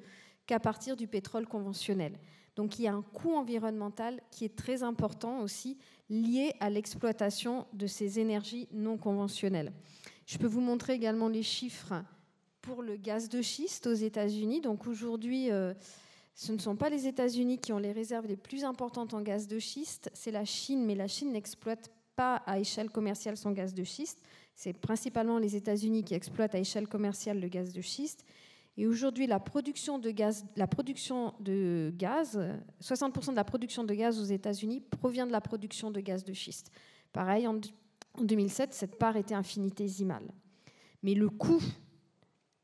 [0.46, 2.18] qu'à partir du pétrole conventionnel.
[2.58, 5.78] Donc il y a un coût environnemental qui est très important aussi
[6.10, 9.72] lié à l'exploitation de ces énergies non conventionnelles.
[10.26, 11.94] Je peux vous montrer également les chiffres
[12.60, 14.60] pour le gaz de schiste aux États-Unis.
[14.60, 15.72] Donc aujourd'hui, euh,
[16.34, 19.46] ce ne sont pas les États-Unis qui ont les réserves les plus importantes en gaz
[19.46, 23.72] de schiste, c'est la Chine, mais la Chine n'exploite pas à échelle commerciale son gaz
[23.72, 24.20] de schiste.
[24.56, 28.24] C'est principalement les États-Unis qui exploitent à échelle commerciale le gaz de schiste.
[28.80, 32.38] Et aujourd'hui, la production de gaz, la production de gaz,
[32.80, 36.32] 60% de la production de gaz aux États-Unis provient de la production de gaz de
[36.32, 36.70] schiste.
[37.12, 37.58] Pareil, en
[38.20, 40.32] 2007, cette part était infinitésimale.
[41.02, 41.60] Mais le coût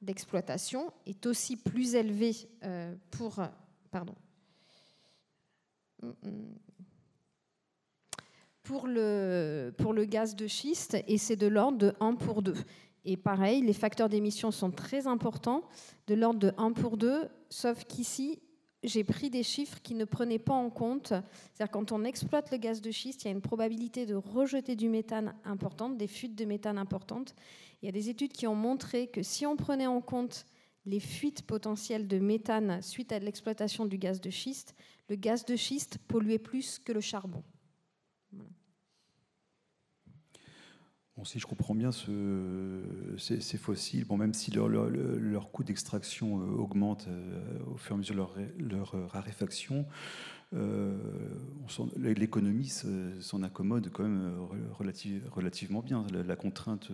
[0.01, 3.43] d'exploitation est aussi plus élevé euh, pour,
[8.87, 12.55] le, pour le gaz de schiste et c'est de l'ordre de 1 pour 2.
[13.05, 15.63] Et pareil, les facteurs d'émission sont très importants,
[16.07, 18.41] de l'ordre de 1 pour 2, sauf qu'ici,
[18.83, 21.09] j'ai pris des chiffres qui ne prenaient pas en compte.
[21.09, 24.77] C'est-à-dire quand on exploite le gaz de schiste, il y a une probabilité de rejeter
[24.77, 27.35] du méthane importante, des fuites de méthane importantes.
[27.83, 30.47] Il y a des études qui ont montré que si on prenait en compte
[30.87, 34.75] les fuites potentielles de méthane suite à l'exploitation du gaz de schiste,
[35.09, 37.43] le gaz de schiste polluait plus que le charbon.
[41.23, 42.83] Si je comprends bien, ce,
[43.19, 47.99] ces, fossiles, bon, même si leur, coût d'extraction euh, augmente euh, au fur et à
[47.99, 48.17] mesure
[48.59, 49.87] de leur, euh, raréfaction,
[51.97, 52.69] l'économie
[53.21, 54.37] s'en accommode quand même
[55.33, 56.05] relativement bien.
[56.13, 56.93] La, contrainte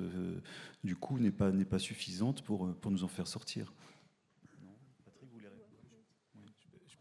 [0.83, 3.72] du coût n'est pas, pas suffisante pour nous en faire sortir.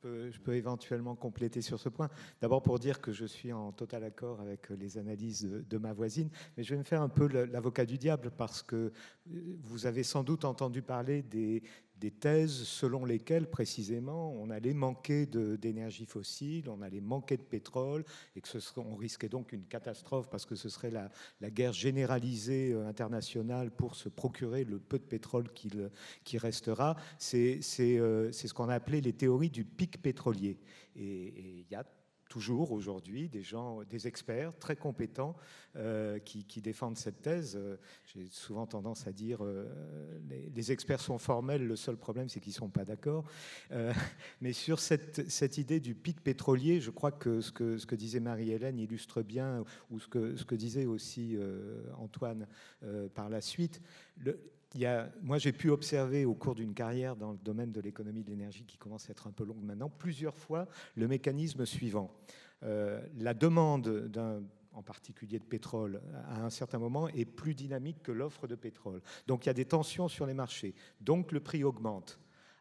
[0.03, 2.09] Je peux éventuellement compléter sur ce point.
[2.41, 6.29] D'abord pour dire que je suis en total accord avec les analyses de, ma voisine,
[6.57, 8.91] mais je vais me faire un peu l'avocat du diable parce que
[9.25, 11.63] vous avez sans doute entendu parler des,
[11.99, 18.03] des thèses selon lesquelles précisément on allait manquer d'énergie fossile, on allait manquer de pétrole
[18.35, 21.09] et que ce serait, on risquait donc une catastrophe parce que ce serait la,
[21.41, 26.95] la guerre généralisée euh, internationale pour se procurer le peu de pétrole qui, restera.
[27.17, 30.57] C'est euh, ce qu'on a appelé les théories du pic pétrolier.
[30.95, 31.83] Et il y a
[32.30, 35.36] toujours aujourd'hui des gens, des experts très compétents
[35.76, 37.58] euh, qui, défendent cette thèse.
[37.60, 39.68] Euh, j'ai souvent tendance à dire euh,
[40.56, 43.26] les, experts sont formels, le seul problème c'est qu'ils ne sont pas d'accord.
[44.42, 49.24] mais sur cette, idée du pic pétrolier, je crois que ce que, disait Marie-Hélène illustre
[49.24, 51.38] bien, ou ce que, disait aussi
[51.98, 52.48] Antoine
[53.15, 53.82] par la suite.
[55.21, 58.65] Moi, j'ai pu observer au cours d'une carrière dans le domaine de l'économie de l'énergie
[58.65, 62.13] qui commence à être un peu longue maintenant, plusieurs fois le mécanisme suivant.
[62.63, 64.12] Euh, la demande
[64.73, 69.01] en particulier de pétrole, à un certain moment, est plus dynamique que l'offre de pétrole.
[69.27, 70.75] Donc il y a des tensions sur les marchés.
[71.01, 72.19] Donc le prix augmente.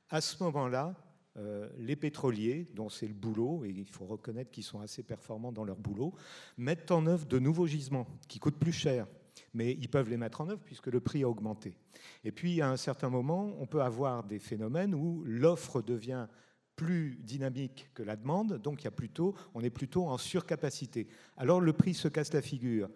[0.09, 0.95] À ce moment-là,
[1.37, 5.53] euh, les pétroliers, dont c'est le boulot, et il faut reconnaître qu'ils sont assez performants
[5.53, 6.15] dans leur boulot,
[6.57, 9.07] mettent en œuvre de nouveaux gisements qui coûtent plus cher,
[9.55, 11.77] mais ils peuvent les mettre en œuvre puisque le prix a augmenté.
[12.25, 16.27] Et puis, à un certain moment, on peut avoir des phénomènes où l'offre devient
[16.79, 21.09] plus dynamique que la demande, donc il y a plutôt, on est plutôt en surcapacité.
[21.37, 22.89] Alors le prix se casse la figure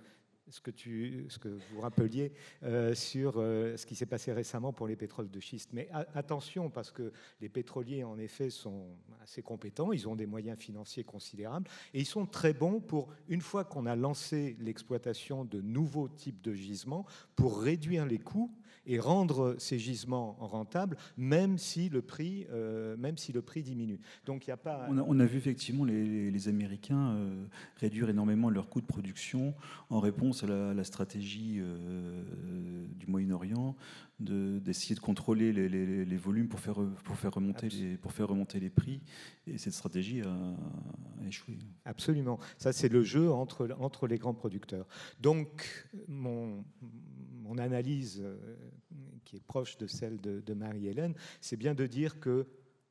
[0.52, 5.30] ce que, vous rappeliez euh, sur euh, ce qui s'est passé récemment pour les pétroles
[5.30, 5.70] de schiste.
[5.72, 8.86] Mais attention, parce que les pétroliers, en effet, sont
[9.22, 13.40] assez compétents, ils ont des moyens financiers considérables, et ils sont très bons pour, une
[13.40, 18.52] fois qu'on a lancé l'exploitation de nouveaux types de gisements, pour réduire les coûts
[18.86, 24.00] et rendre ces gisements rentables, même si le prix, euh, même si le prix diminue.
[24.26, 24.88] Donc il y a pas.
[24.90, 27.44] On a, vu effectivement les, Américains euh,
[27.76, 29.54] réduire énormément leurs coûts de production
[29.90, 33.76] en réponse à la, stratégie euh, du Moyen-Orient
[34.18, 38.70] d'essayer de, contrôler les, volumes pour faire, pour, faire remonter les, pour faire remonter les
[38.70, 39.00] prix.
[39.46, 41.58] Et cette stratégie a, échoué.
[41.84, 42.38] Absolument.
[42.58, 44.86] Ça, c'est le jeu entre, entre les grands producteurs.
[45.20, 46.64] Donc, mon,
[47.52, 48.56] mon analyse, euh,
[49.24, 52.46] qui est proche de celle de, Marie-Hélène, c'est bien de dire que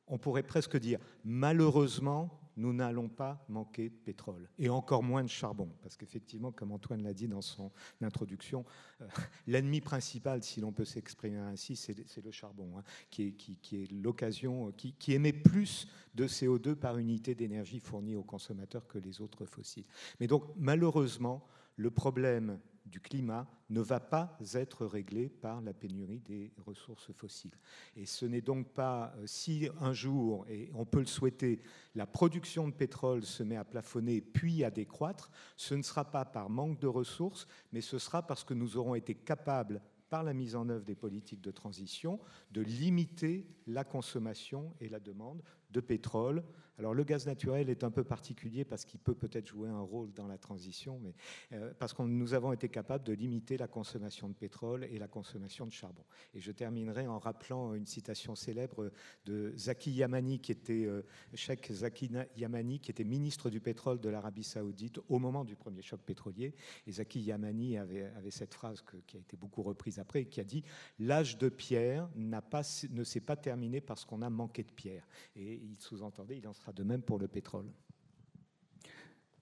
[0.06, 5.28] on pourrait presque dire, malheureusement, nous n'allons pas manquer de pétrole, et encore moins de
[5.28, 7.72] charbon, parce qu'effectivement, comme Antoine l'a dit dans son
[8.02, 8.64] introduction,
[9.00, 9.06] euh,
[9.46, 13.34] l'ennemi principal, si l'on peut s'exprimer ainsi, c'est le charbon, hein, qui
[13.72, 18.98] est, l'occasion, qui, qui, émet plus de CO2 par unité d'énergie fournie aux consommateurs que
[18.98, 19.86] les autres fossiles.
[20.20, 21.42] Mais donc, malheureusement,
[21.76, 27.56] le problème du climat ne va pas être réglé par la pénurie des ressources fossiles.
[27.96, 31.60] Et ce n'est donc pas euh, si un jour, et on peut le souhaiter,
[31.94, 36.24] la production de pétrole se met à plafonner puis à décroître, ce ne sera pas
[36.24, 39.80] par manque de ressources, mais ce sera parce que nous aurons été capables
[40.10, 45.00] par la mise en œuvre des politiques de transition, de limiter la consommation et la
[45.00, 46.44] demande de pétrole.
[46.78, 50.12] Alors le gaz naturel est un peu particulier parce qu'il peut peut-être jouer un rôle
[50.12, 51.14] dans la transition, mais
[51.52, 55.08] euh, parce que nous avons été capables de limiter la consommation de pétrole et la
[55.08, 56.04] consommation de charbon.
[56.34, 58.90] Et je terminerai en rappelant une citation célèbre
[59.24, 61.02] de Zaki Yamani, qui était euh,
[61.34, 66.00] Zaki Yamani, qui était ministre du pétrole de l'Arabie Saoudite au moment du premier choc
[66.00, 66.54] pétrolier.
[66.86, 70.44] Et Zaki Yamani avait, avait cette phrase qui a été beaucoup reprise après, qui a
[70.44, 70.64] dit
[70.98, 72.08] l'âge de pierre
[72.50, 75.06] pas, ne s'est pas terminé parce qu'on a manqué de pierre.
[75.36, 77.66] Et il sous-entendait, il en sera de même pour le pétrole.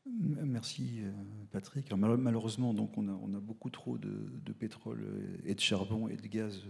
[0.07, 1.13] Merci euh,
[1.53, 1.93] Patrick.
[1.93, 5.07] malheureusement, donc on a, beaucoup trop de, pétrole
[5.45, 6.63] et de charbon et de gaz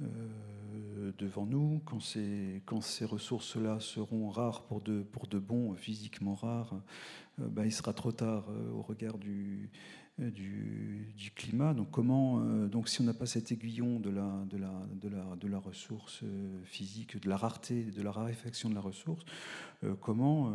[0.00, 1.82] euh, euh, devant nous.
[1.84, 6.80] Quand ces, ressources-là seront rares pour de, pour bons, physiquement rares,
[7.38, 9.70] ben, il sera trop tard au regard du,
[10.18, 11.74] euh, du, climat.
[11.74, 15.08] Donc, comment, euh, donc si on n'a pas cet aiguillon de la, de, la, de,
[15.10, 19.24] la, de la ressource euh, physique, de la rareté, de la raréfaction de la ressource,
[20.00, 20.52] comment,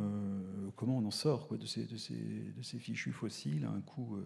[0.76, 3.82] comment on en sort quoi, de, ces, de, ces, de ces fichus fossiles à un
[3.82, 4.18] coût,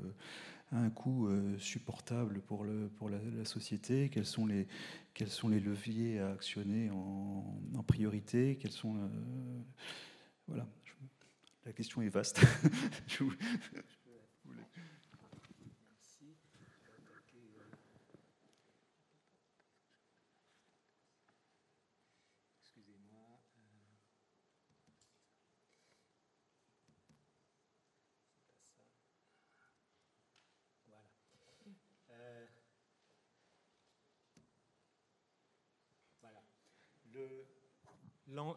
[0.72, 4.10] un coût supportable pour, le, pour la, société?
[4.10, 4.68] Quels sont, les,
[5.14, 8.58] quels sont les leviers à actionner en, priorité?
[8.58, 8.96] Quels sont,
[10.48, 10.66] voilà,
[11.66, 12.40] la question est vaste.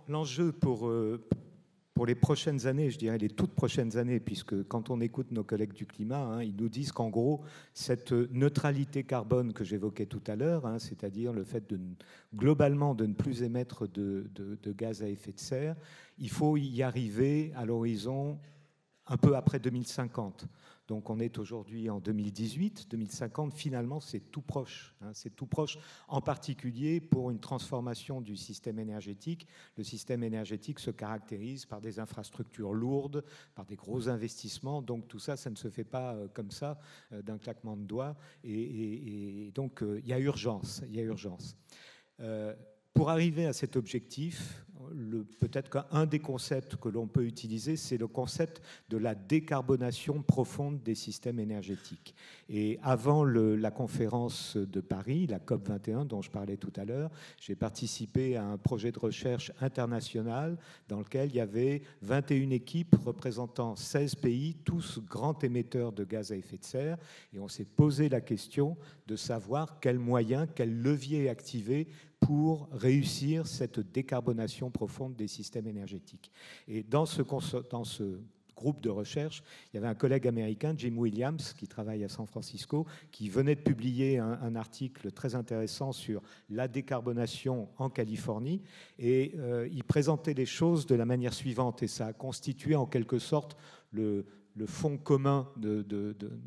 [0.09, 1.25] L'enjeu pour, euh,
[1.95, 5.45] pour les prochaines années, je dirais les toutes prochaines années, puisque quand on écoute nos
[5.45, 7.43] collègues du climat, hein, ils nous disent qu'en gros,
[7.75, 11.79] cette neutralité carbone que j'évoquais tout à l'heure, hein, c'est-à-dire le fait de
[12.35, 15.77] globalement de ne plus émettre de, de, gaz à effet de serre,
[16.19, 18.39] il faut y arriver à l'horizon
[19.07, 20.47] un peu après 2050.
[20.89, 24.95] Donc on est aujourd'hui en 2018, 2050, finalement c'est tout proche.
[25.03, 29.47] Hein, c'est tout proche, en particulier pour une transformation du système énergétique.
[29.77, 33.23] Le système énergétique se caractérise par des infrastructures lourdes,
[33.55, 34.81] par des gros investissements.
[34.81, 36.81] Donc tout ça, ça ne se fait pas euh, comme ça
[37.13, 38.17] euh, d'un claquement de doigts.
[38.43, 40.83] Et, donc euh, il y a urgence.
[40.89, 41.55] Il y a urgence.
[42.99, 44.67] Pour arriver à cet objectif,
[45.39, 50.83] peut-être qu'un des concepts que l'on peut utiliser, c'est le concept de la décarbonation profonde
[50.83, 52.17] des systèmes énergétiques.
[52.49, 57.13] Et avant la conférence de Paris, la COP 21 dont je parlais tout à l'heure,
[57.41, 60.59] j'ai participé à un projet de recherche international
[60.89, 66.33] dans lequel il y avait 21 équipes représentant 16 pays, tous grands émetteurs de gaz
[66.33, 66.99] à effet de serre.
[67.33, 71.87] Et on s'est posé la question de savoir quels moyens, quels leviers activer
[72.21, 76.31] pour réussir cette décarbonation profonde des systèmes énergétiques.
[76.67, 77.23] Et dans ce,
[78.57, 82.27] groupe de recherche, il y avait un collègue américain, Jim Williams, qui travaille à San
[82.27, 88.63] Francisco, qui venait de publier un, article très intéressant sur la décarbonation en Californie.
[88.99, 92.87] Et euh, il présentait les choses de la manière suivante, et ça a constitué en
[92.87, 93.57] quelque sorte
[93.93, 94.27] le,
[94.59, 95.85] le fond commun, de,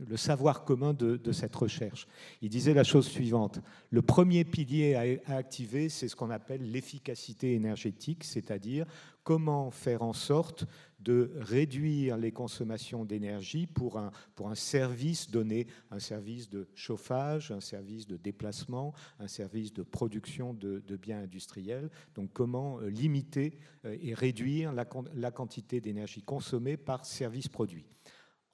[0.08, 2.08] le savoir commun de, cette recherche.
[2.42, 3.60] Il disait la chose suivante.
[3.90, 8.86] Le premier pilier à, activer, c'est ce qu'on appelle l'efficacité énergétique, c'est-à-dire
[9.24, 10.66] comment faire en sorte
[11.04, 17.52] de réduire les consommations d'énergie pour un, pour un service donné, un service de chauffage,
[17.52, 21.90] un service de déplacement, un service de production de, biens industriels.
[22.16, 24.86] Donc comment euh, limiter euh, et réduire la,
[25.16, 27.86] la quantité d'énergie consommée par service produit.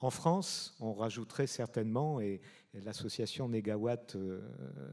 [0.00, 2.40] En France, on rajouterait certainement, et
[2.72, 4.40] l'association Négawatt euh,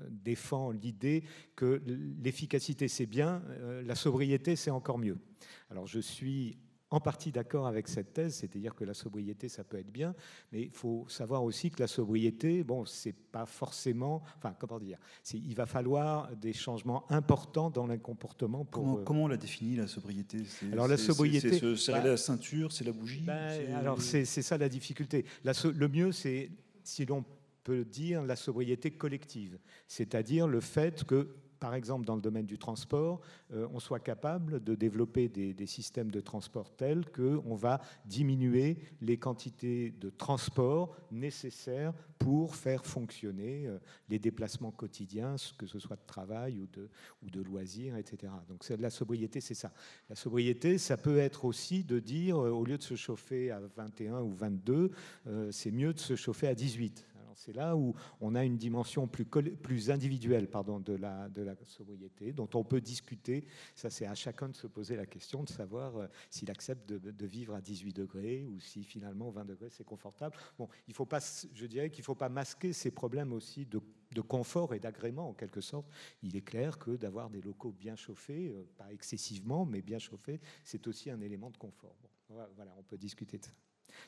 [0.09, 1.23] défend l'idée
[1.55, 1.79] que
[2.23, 3.43] l'efficacité c'est bien,
[3.83, 5.19] la sobriété c'est encore mieux.
[5.69, 6.57] Alors je suis
[6.91, 10.13] en partie d'accord avec cette thèse, c'est-à-dire que la sobriété, ça peut être bien,
[10.51, 14.97] mais il faut savoir aussi que la sobriété, bon, c'est pas forcément, enfin, comment dire,
[15.33, 18.65] il va falloir des changements importants dans le comportement.
[18.65, 20.43] Pour, comment, euh, comment, on la définit la sobriété?
[20.71, 23.21] Alors la sobriété, c'est se serrer bah, la ceinture, c'est la bougie.
[23.21, 25.25] Bah, alors c'est ça la difficulté.
[25.43, 26.51] La, le mieux, c'est
[26.83, 27.25] si l'on
[27.63, 29.57] peut dire la sobriété collective,
[29.87, 33.21] c'est-à-dire le fait que par exemple dans le domaine du transport,
[33.53, 39.17] euh, on soit capable de développer des, systèmes de transport tels qu'on va diminuer les
[39.17, 43.79] quantités de transport nécessaires pour faire fonctionner euh,
[44.09, 48.31] les déplacements quotidiens, que ce soit de travail ou de, loisirs, etc.
[48.47, 49.71] Donc la sobriété, c'est ça.
[50.09, 53.59] La sobriété, ça peut être aussi de dire, euh, au lieu de se chauffer à
[53.75, 54.91] 21 ou 22,
[55.51, 59.89] c'est mieux de se chauffer à 18 c'est là où on a une dimension plus,
[59.89, 63.45] individuelle de, la, de sobriété, dont on peut discuter.
[63.75, 67.25] Ça, c'est à chacun de se poser la question de savoir euh, s'il accepte de,
[67.25, 70.35] vivre à 18 degrés ou si finalement 20 degrés c'est confortable.
[70.57, 71.19] Bon, il faut pas,
[71.53, 73.81] je dirais qu'il ne faut pas masquer ces problèmes aussi de,
[74.21, 75.87] confort et d'agrément en quelque sorte.
[76.23, 80.39] Il est clair que d'avoir des locaux bien chauffés, euh, pas excessivement, mais bien chauffés,
[80.63, 81.95] c'est aussi un élément de confort.
[82.29, 83.51] voilà, on peut discuter de ça.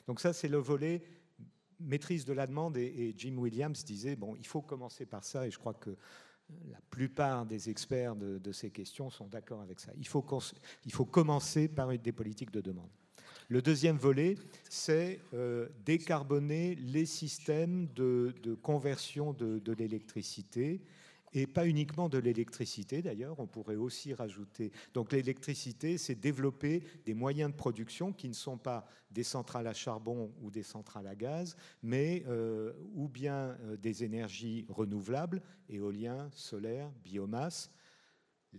[0.06, 1.02] Donc ça, c'est le volet
[1.80, 5.50] maîtrise de la demande et, Jim Williams disait, bon, il faut commencer par ça et
[5.50, 5.96] je crois que
[6.70, 9.92] la plupart des experts de, ces questions sont d'accord avec ça.
[9.98, 10.24] Il faut,
[10.86, 12.90] il faut commencer par des politiques de demande.
[13.50, 14.36] Le deuxième volet,
[14.68, 20.82] c'est euh, décarboner les systèmes de, conversion de, de l'électricité
[21.32, 24.72] et pas uniquement de l'électricité d'ailleurs, on pourrait aussi rajouter.
[24.94, 29.74] Donc l'électricité, c'est développer des moyens de production qui ne sont pas des centrales à
[29.74, 36.28] charbon ou des centrales à gaz, mais euh, ou bien euh, des énergies renouvelables, éolien,
[36.32, 37.70] solaire, biomasse,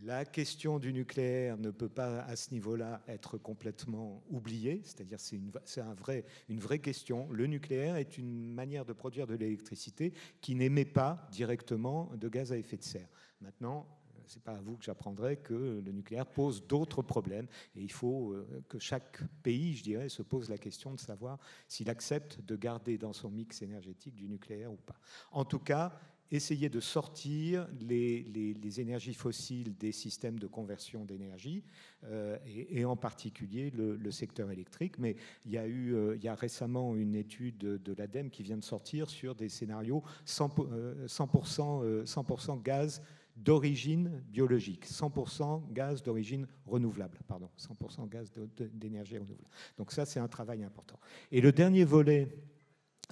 [0.04, 5.36] la question du nucléaire ne peut pas, à ce niveau-là, être complètement oubliée, c'est-à-dire c'est
[5.36, 7.28] une, un vrai, une vraie question.
[7.32, 12.52] Le nucléaire est une manière de produire de l'électricité qui n'émet pas directement de gaz
[12.52, 13.10] à effet de serre.
[13.42, 13.88] Maintenant,
[14.30, 17.92] ce n'est pas à vous que j'apprendrai que le nucléaire pose d'autres problèmes et il
[17.92, 22.40] faut euh, que chaque pays, je dirais, se pose la question de savoir s'il accepte
[22.42, 25.00] de garder dans son mix énergétique du nucléaire ou pas.
[25.32, 26.00] En tout cas,
[26.32, 31.64] essayer de sortir les, énergies fossiles des systèmes de conversion d'énergie,
[32.06, 34.98] euh, et, en particulier le, secteur électrique.
[35.00, 35.16] Mais
[35.46, 38.58] il y a eu euh, il y a récemment une étude de, l'ADEME qui vient
[38.58, 43.02] de sortir sur des scénarios 100%, 100%, euh, 100 gaz
[43.36, 49.50] d'origine biologique, 100% gaz d'origine renouvelable, pardon, 100% gaz d'énergie renouvelable.
[49.78, 51.00] Donc ça, c'est un travail important.
[51.32, 52.36] Et le dernier volet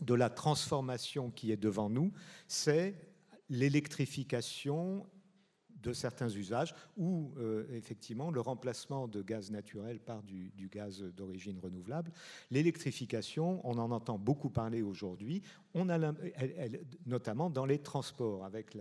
[0.01, 2.11] de la transformation qui est devant nous,
[2.47, 2.95] c'est
[3.49, 5.05] l'électrification
[5.87, 11.57] de certains usages ou euh, effectivement le remplacement de gaz naturel par du, gaz d'origine
[11.59, 12.11] renouvelable.
[12.51, 15.41] L'électrification, on en entend beaucoup parler aujourd'hui,
[15.73, 15.97] on a
[17.05, 18.77] notamment dans les transports, avec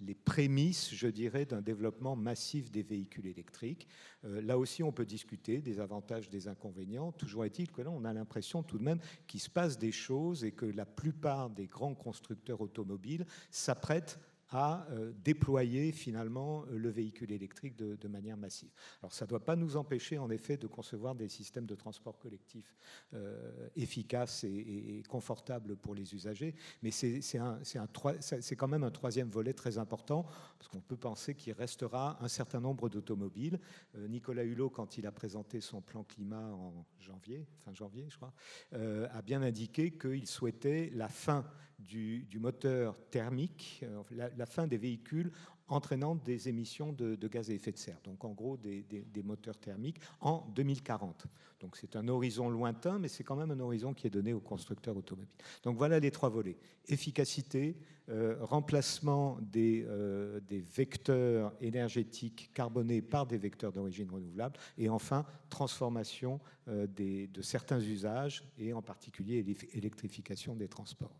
[0.00, 3.86] les prémices, je dirais, d'un développement massif des véhicules électriques.
[4.24, 7.12] Euh, là aussi, on peut discuter des avantages, des inconvénients.
[7.12, 10.44] Toujours est-il que là, on a l'impression tout de même qu'il se passe des choses
[10.44, 14.18] et que la plupart des grands constructeurs automobiles s'apprêtent
[14.50, 18.70] à euh, déployer finalement euh, le véhicule électrique de, manière massive.
[19.02, 22.18] Alors ça ne doit pas nous empêcher en effet de concevoir des systèmes de transport
[22.18, 22.76] collectif
[23.14, 29.78] euh, efficaces et, confortables pour les usagers, mais c'est quand même un troisième volet très
[29.78, 30.26] important,
[30.58, 33.60] parce qu'on peut penser qu'il restera un certain nombre d'automobiles.
[33.96, 38.32] Nicolas Hulot, quand il a présenté son plan climat en janvier, fin janvier je crois,
[38.72, 41.44] a bien indiqué qu'il souhaitait la fin
[41.86, 45.32] du, moteur thermique, la, la fin des véhicules
[45.70, 48.84] entraînant des émissions de, gaz à effet de serre, donc en gros des,
[49.24, 51.26] moteurs thermiques en 2040.
[51.60, 54.40] Donc c'est un horizon lointain, mais c'est quand même un horizon qui est donné aux
[54.40, 55.28] constructeurs automobiles.
[55.62, 56.56] Donc voilà les trois volets.
[56.88, 57.76] Efficacité,
[58.08, 65.24] euh, remplacement des, euh, des, vecteurs énergétiques carbonés par des vecteurs d'origine renouvelable, et enfin
[65.50, 71.14] transformation euh, de certains usages, et en particulier l'électrification des transports.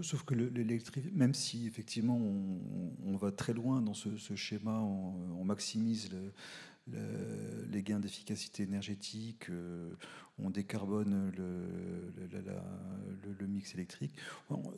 [0.00, 0.34] Sauf que
[1.12, 6.10] même si effectivement on, va très loin dans ce, schéma, on, maximise
[6.86, 9.90] les gains d'efficacité énergétique, euh,
[10.38, 14.14] on décarbone le, mix électrique.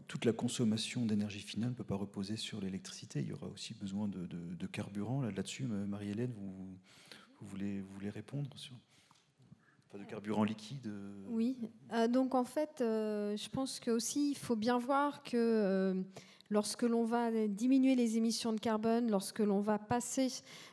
[0.09, 3.21] Toute la consommation d'énergie finale ne peut pas reposer sur l'électricité.
[3.21, 5.23] Il y aura aussi besoin de, carburant.
[5.23, 8.75] Là-dessus, Marie-Hélène, vous, voulez, vous voulez répondre sur
[9.99, 11.13] de carburant liquide euh.
[11.29, 11.57] Oui,
[11.93, 15.95] euh, donc en fait, euh, je pense qu'aussi, il faut bien voir que
[16.51, 20.29] lorsque l'on va diminuer les émissions de carbone, lorsque l'on va passer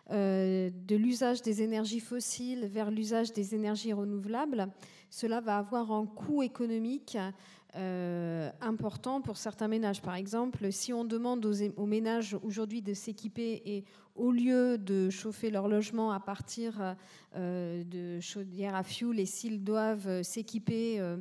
[0.09, 4.67] de l'usage des énergies fossiles vers l'usage des énergies renouvelables,
[5.09, 7.17] cela va avoir un coût économique
[7.73, 10.01] important pour certains ménages.
[10.01, 13.85] Par exemple, si on demande aux, ménages aujourd'hui de s'équiper et
[14.21, 16.95] au lieu de chauffer leur logement à partir
[17.35, 21.17] euh, de chaudières à fioul et s'ils doivent s'équiper euh,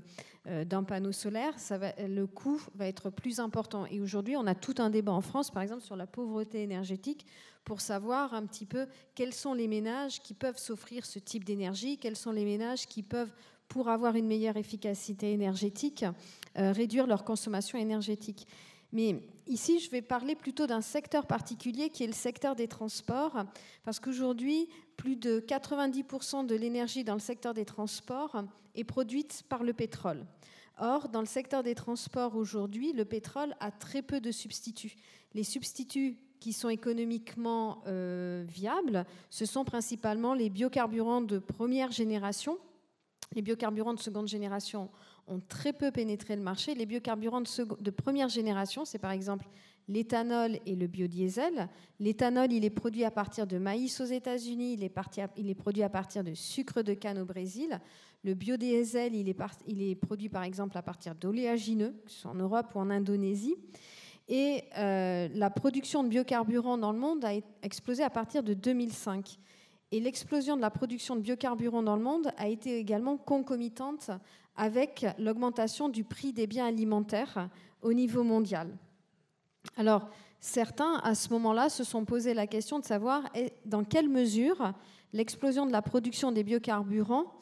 [0.47, 1.55] euh, d'un panneau solaire,
[1.99, 3.87] le coût va être plus important.
[3.87, 7.25] Et aujourd'hui, on a tout un débat en France, par exemple, sur la pauvreté énergétique
[7.65, 11.97] pour savoir un petit peu quels sont les ménages qui peuvent s'offrir ce type d'énergie,
[11.97, 13.33] quels sont les ménages qui peuvent,
[13.69, 16.05] pour avoir une meilleure efficacité énergétique,
[16.57, 18.49] réduire leur consommation énergétique.
[18.93, 19.21] Mais
[19.51, 23.45] ici, je vais parler plutôt d'un secteur particulier qui est le secteur des transports,
[23.85, 28.45] parce qu'aujourd'hui, plus de 90% de l'énergie dans le secteur des transports
[28.75, 30.25] est produite par le pétrole.
[30.79, 34.97] Or, dans le secteur des transports aujourd'hui, le pétrole a très peu de substituts.
[35.35, 42.59] Les substituts qui sont économiquement euh, viables, ce sont principalement les biocarburants de première génération.
[43.35, 44.91] Les biocarburants de seconde génération
[45.31, 46.75] ont très peu pénétré le marché.
[46.75, 49.47] Les biocarburants de, première génération, c'est par exemple
[49.89, 51.69] l'éthanol et le biodiesel.
[51.99, 56.25] L'éthanol, il est produit à partir de maïs aux États-Unis, il, est produit à partir
[56.25, 57.81] de sucre de canne au Brésil.
[58.23, 63.57] Le biodiesel, il est, produit par exemple à partir d'oléagineux, en Europe ou en Indonésie.
[64.29, 69.39] Et euh, la production de biocarburants dans le monde a explosé à partir de 2005.
[69.93, 74.11] Et l'explosion de la production de biocarburants dans le monde a été également concomitante
[74.61, 77.49] avec l'augmentation du prix des biens alimentaires
[77.81, 78.69] au niveau mondial.
[79.79, 83.23] Alors, certains, à ce moment-là, se sont posé la question de savoir
[83.65, 84.75] dans quelle mesure
[85.15, 87.33] l'explosion de la production des biocarburants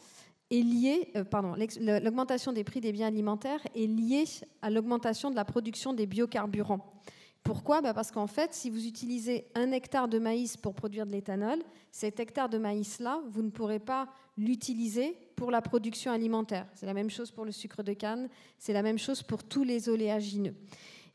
[0.49, 4.25] est liée, euh, pardon, l'augmentation des prix des biens alimentaires est liée
[4.62, 7.01] à l'augmentation de la production des biocarburants.
[7.43, 11.12] Pourquoi bah, Parce qu'en fait, si vous utilisez un hectare de maïs pour produire de
[11.12, 11.59] l'éthanol,
[11.91, 16.66] cet hectare de maïs-là, vous ne pourrez pas l'utiliser pour la production alimentaire.
[16.74, 18.28] C'est la même chose pour le sucre de canne,
[18.59, 20.55] c'est la même chose pour tous les oléagineux.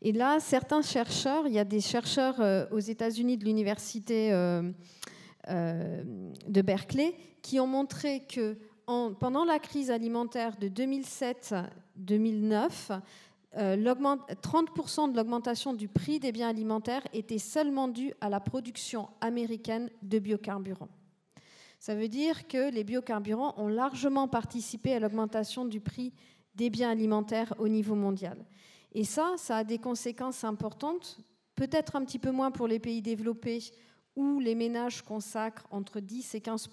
[0.06, 4.70] Et là, certains chercheurs, il y a des chercheurs euh, aux États-Unis de l'université euh,
[5.50, 6.04] euh,
[6.48, 13.00] de Berkeley qui ont montré que pendant la crise alimentaire de 2007-2009,
[13.56, 19.90] 30% de l'augmentation du prix des biens alimentaires était seulement due à la production américaine
[20.02, 20.90] de biocarburants.
[21.80, 26.14] Ça veut dire que les biocarburants ont largement participé à l'augmentation du prix
[26.56, 28.46] des biens alimentaires au niveau mondial.
[28.94, 31.20] Et ça, ça a des conséquences importantes,
[31.56, 33.60] peut-être un petit peu moins pour les pays développés
[34.16, 36.70] où les ménages consacrent entre 10 et 15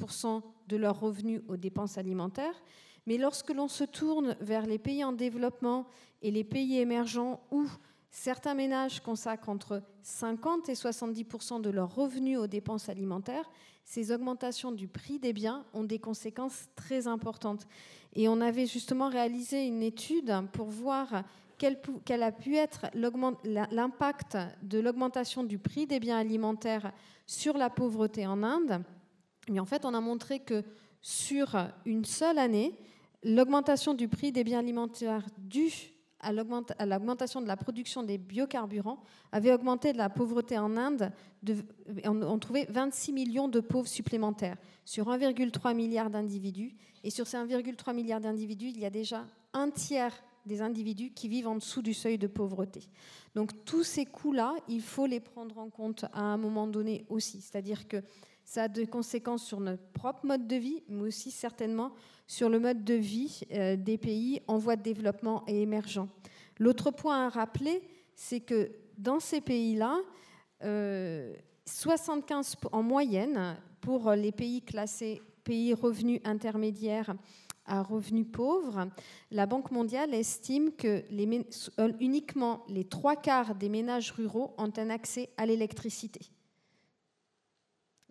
[0.68, 2.62] de leurs revenus aux dépenses alimentaires,
[3.07, 5.87] mais lorsque l'on se tourne vers les pays en développement
[6.22, 7.66] et les pays émergents où
[8.10, 13.48] certains ménages consacrent entre 50 et 70% de leurs revenus aux dépenses alimentaires,
[13.84, 17.66] ces augmentations du prix des biens ont des conséquences très importantes.
[18.14, 21.24] Et on avait justement réalisé une étude pour voir
[21.58, 26.92] quel, a pu être l'impact de l'augmentation du prix des biens alimentaires
[27.26, 28.82] sur la pauvreté en Inde.
[29.48, 30.64] Mais en fait, on a montré que
[31.02, 32.78] sur une seule année,
[33.22, 39.02] l'augmentation du prix des biens alimentaires due à l'augmentation de la production des biocarburants
[39.32, 41.12] avait augmenté la pauvreté en Inde.
[42.04, 46.74] on, trouvait 26 millions de pauvres supplémentaires sur 1,3 milliard d'individus.
[47.02, 50.12] Et sur ces 1,3 milliard d'individus, il y a déjà un tiers
[50.46, 52.82] des individus qui vivent en dessous du seuil de pauvreté.
[53.34, 57.40] Donc tous ces coûts-là, il faut les prendre en compte à un moment donné aussi.
[57.40, 58.02] C'est-à-dire que
[58.51, 61.92] ça a des conséquences sur notre propre mode de vie, mais aussi certainement
[62.26, 66.09] sur le mode de vie euh, des pays en voie de développement et émergents.
[66.59, 67.80] L'autre point à rappeler,
[68.16, 70.01] c'est que dans ces pays-là,
[71.64, 77.14] 75 euh, en moyenne pour les pays classés pays revenus intermédiaires
[77.66, 78.88] à revenus pauvres,
[79.30, 81.05] la Banque mondiale estime que
[82.01, 86.32] uniquement les trois quarts des ménages ruraux ont un accès à l'électricité.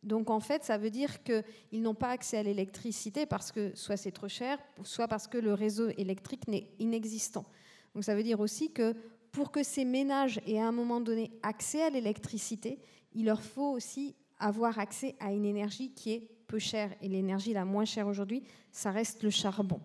[0.04, 3.98] Donc en fait, ça veut dire qu'ils n'ont pas accès à l'électricité parce que soit
[3.98, 7.46] c'est trop cher, soit parce que le réseau électrique n'est inexistant.
[7.94, 8.96] Donc ça veut dire aussi que
[9.32, 12.80] pour que ces ménages aient à un moment donné accès à l'électricité,
[13.14, 16.92] il leur faut aussi avoir accès à une énergie qui est peu chère.
[17.02, 19.80] Et l'énergie la moins chère aujourd'hui, ça reste le charbon.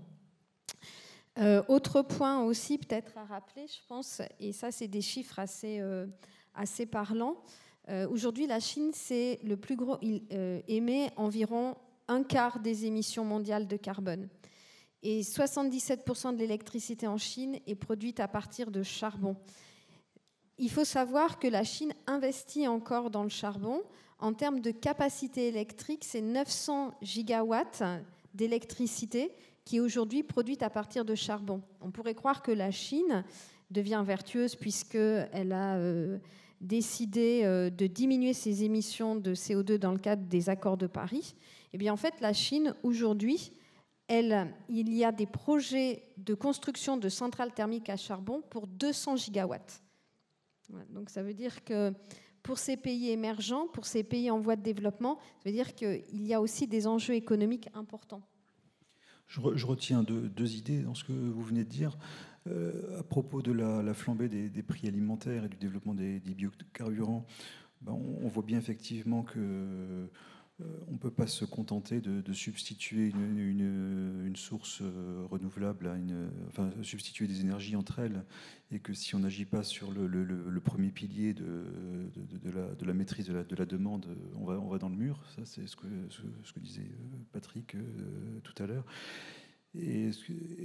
[1.38, 5.80] Euh, autre point aussi peut-être à rappeler, je pense, et ça c'est des chiffres assez,
[5.80, 6.06] euh,
[6.54, 7.42] assez parlants,
[7.89, 11.76] euh, aujourd'hui, la Chine, euh, émet environ
[12.09, 14.28] un quart des émissions mondiales de carbone.
[15.03, 19.37] Et 77% de l'électricité en Chine est produite à partir de charbon.
[20.57, 23.82] il faut savoir que la Chine investit encore dans le charbon.
[24.18, 27.82] En termes de capacité électrique, c'est 900 gigawatts
[28.32, 29.32] d'électricité
[29.64, 31.62] qui est aujourd'hui produite à partir de charbon.
[31.80, 33.24] On pourrait croire que la Chine
[33.70, 36.18] devient vertueuse puisqu'elle a euh,
[36.64, 41.34] décidé euh, de diminuer ses émissions de CO2 dans le cadre des accords de Paris.
[41.72, 43.52] Eh bien, en fait, la Chine, aujourd'hui,
[44.08, 49.82] il y a des projets de construction de centrales thermiques à charbon pour 200 gigawatts.
[50.90, 51.92] donc ça veut dire que
[52.42, 56.26] pour ces pays émergents, pour ces pays en voie de développement, ça veut dire qu'il
[56.26, 58.22] y a aussi des enjeux économiques importants.
[59.26, 61.96] Je, retiens deux, idées dans ce que vous venez de dire.
[62.47, 67.24] Euh, à propos de la, flambée des, prix alimentaires et du développement des, biocarburants,
[67.80, 70.07] ben, on, voit bien effectivement que euh,
[70.88, 75.90] on ne peut pas se contenter de, substituer une, source euh, renouvelable
[76.49, 78.24] enfin, substituer des énergies entre elles,
[78.70, 81.64] et que si on n'agit pas sur le, premier pilier de,
[82.84, 85.18] la, maîtrise de la, demande, on va, on va dans le mur.
[85.34, 85.86] Ça, c'est ce que,
[86.59, 86.90] disait
[87.32, 87.74] Patrick
[88.42, 88.84] tout à l'heure.
[89.76, 90.10] Et,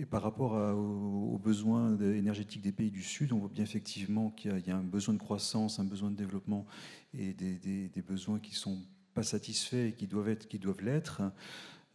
[0.09, 4.71] par rapport aux, besoins énergétiques des pays du Sud, on voit bien effectivement qu'il y,
[4.71, 6.65] a un besoin de croissance, un besoin de développement
[7.13, 8.77] et des, besoins qui sont
[9.21, 11.21] satisfaits et qui doivent être, qui doivent l'être,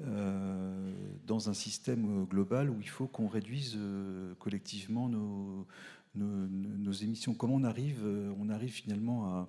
[0.00, 0.92] euh,
[1.26, 7.34] dans un système global où il faut qu'on réduise euh, collectivement nos, émissions.
[7.34, 9.48] Comment on arrive, euh, on arrive finalement à,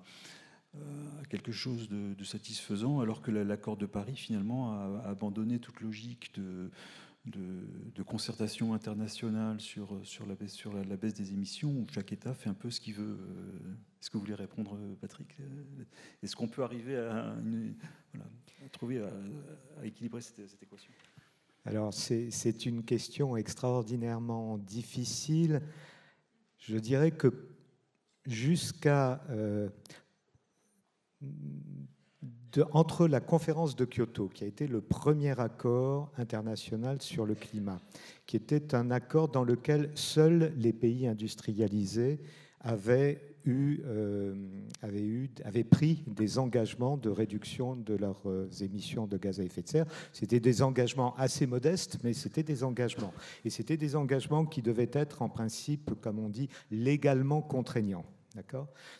[1.30, 6.70] quelque chose de, satisfaisant alors que l'accord de Paris finalement a abandonné toute logique de
[7.26, 12.70] de, concertation internationale sur, sur, la baisse, des émissions, où chaque État fait un peu
[12.70, 13.18] ce qu'il veut.
[13.20, 15.36] Euh, est-ce que vous voulez répondre, Patrick
[16.22, 17.36] Est-ce qu'on peut arriver à,
[18.72, 20.92] trouver, à, équilibrer cette, cette équation?
[21.66, 25.62] Alors, c'est une question extraordinairement difficile.
[26.60, 27.50] Je dirais que
[28.28, 29.70] jusqu'à euh,
[32.72, 37.80] entre la conférence de Kyoto, qui a été le premier accord international sur le climat,
[38.26, 42.20] qui était un accord dans lequel seuls les pays industrialisés
[42.62, 44.34] avaient, eu, euh,
[44.92, 49.62] eu, avaient pris des engagements de réduction de leurs euh, émissions de gaz à effet
[49.62, 49.86] de serre.
[50.12, 53.14] C'était des engagements assez modestes, mais c'était des engagements.
[53.44, 58.06] Et c'était des engagements qui devaient être, en principe, comme on dit, légalement contraignants.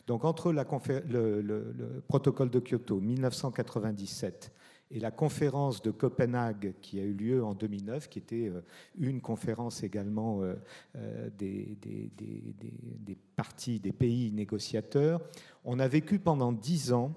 [0.06, 4.52] Donc entre le, protocole de Kyoto 1997
[4.90, 8.60] et la conférence de Copenhague qui a eu lieu en 2009, qui était euh,
[8.98, 10.54] une conférence également euh,
[10.96, 15.20] euh, des, des, partis, des pays négociateurs,
[15.64, 17.12] on a vécu pendant dix ans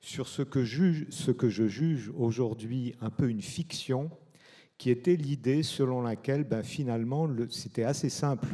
[0.00, 4.10] sur ce que, ce que je juge aujourd'hui un peu une fiction,
[4.78, 8.48] qui était l'idée selon laquelle ben, finalement c'était assez simple.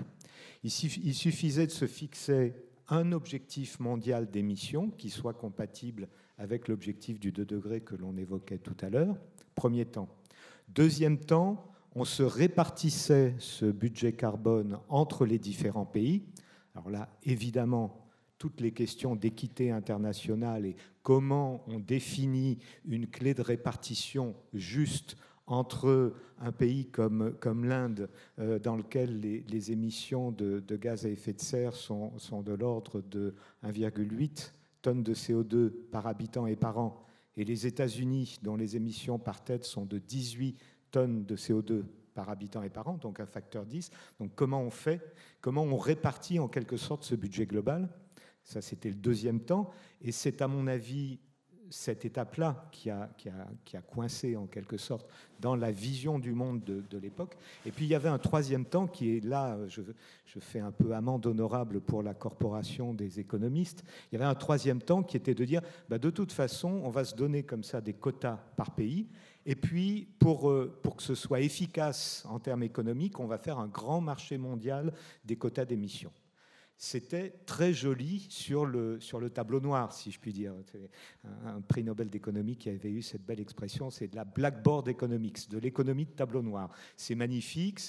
[0.63, 2.55] Il suffisait de se fixer
[2.91, 8.59] un objectif mondial d'émission qui soit compatible avec l'objectif du 2 degrés que l'on évoquait
[8.59, 9.17] tout à l'heure,
[9.55, 10.09] premier temps.
[10.69, 16.25] Deuxième temps, on se répartissait ce budget carbone entre les différents pays.
[16.75, 18.07] Alors là, évidemment,
[18.39, 25.17] toutes les questions d'équité internationale et comment on définit une clé de répartition juste
[25.51, 31.33] entre un pays comme, comme l'Inde, euh, dans lequel les, émissions de, gaz à effet
[31.33, 33.35] de serre sont, sont de l'ordre de
[33.65, 37.05] 1,8 tonnes de CO2 par habitant et par an,
[37.37, 40.57] et les États-Unis, dont les émissions par tête sont de 18
[40.91, 41.83] tonnes de CO2
[42.15, 43.91] par habitant et par an, donc un facteur 10.
[44.19, 45.01] Donc comment on fait
[45.41, 47.89] Comment on répartit en quelque sorte ce budget global?
[48.43, 49.71] Ça, c'était le deuxième temps.
[50.01, 51.19] Et c'est à mon avis
[51.71, 55.09] cette étape-là qui a, qui, a, qui a, coincé en quelque sorte
[55.41, 57.37] dans la vision du monde de, l'époque.
[57.65, 59.81] Et puis il y avait un troisième temps qui est là, je,
[60.27, 64.35] je, fais un peu amende honorable pour la corporation des économistes, il y avait un
[64.35, 67.65] troisième temps qui était de dire, bah, de toute façon, on va se donner comme
[67.65, 69.09] ça des quotas par pays.
[69.47, 73.59] Et puis, pour, euh, pour que ce soit efficace en termes économiques, on va faire
[73.59, 74.93] un grand marché mondial
[75.25, 76.13] des quotas d'émissions
[76.83, 80.55] c'était très joli sur le, tableau noir, si je puis dire.
[81.45, 85.51] Un, prix Nobel d'économie qui avait eu cette belle expression, c'est de la blackboard economics,
[85.51, 86.71] de l'économie de tableau noir.
[86.97, 87.81] C'est magnifique,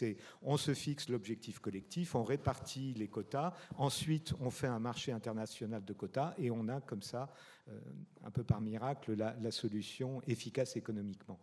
[0.42, 5.86] on se fixe l'objectif collectif, on répartit les quotas, ensuite on fait un marché international
[5.86, 7.30] de quotas et on a comme ça,
[7.70, 7.80] euh,
[8.26, 11.40] un peu par miracle, la solution efficace économiquement.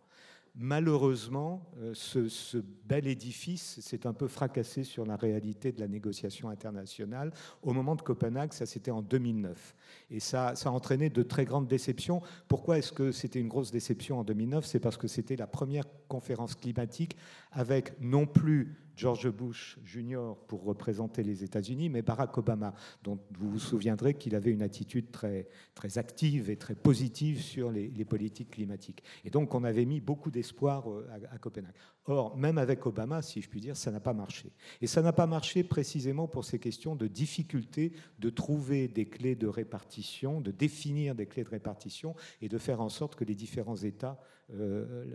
[0.55, 6.49] Malheureusement, euh, ce, bel édifice s'est un peu fracassé sur la réalité de la négociation
[6.49, 7.31] internationale.
[7.61, 9.75] Au moment de Copenhague, ça c'était en 2009.
[10.11, 12.21] Et ça, ça a entraîné de très grandes déceptions.
[12.47, 15.85] Pourquoi est-ce que c'était une grosse déception en 2009 C'est parce que c'était la première
[16.07, 17.15] conférence climatique
[17.51, 20.33] avec non plus George Bush Jr.
[20.49, 25.09] pour représenter les États-Unis, mais Barack Obama, dont vous vous souviendrez qu'il avait une attitude
[25.09, 29.01] très, très active et très positive sur les, politiques climatiques.
[29.23, 31.75] Et donc on avait mis beaucoup d'espoir euh, à, à, Copenhague.
[32.09, 34.51] Or, même avec Obama, si je puis dire, ça n'a pas marché.
[34.81, 39.35] Et ça n'a pas marché précisément pour ces questions de difficulté de trouver des clés
[39.35, 43.35] de répartition, de définir des clés de répartition et de faire en sorte que les
[43.35, 44.19] différents États
[44.55, 45.05] euh,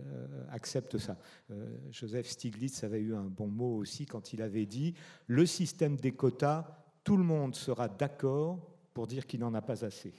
[0.51, 1.17] accepte ça.
[1.51, 4.93] Euh, Joseph Stiglitz avait eu un bon mot aussi quand il avait dit
[5.27, 6.65] le système des quotas,
[7.03, 10.13] tout le monde sera d'accord pour dire qu'il n'en a pas assez.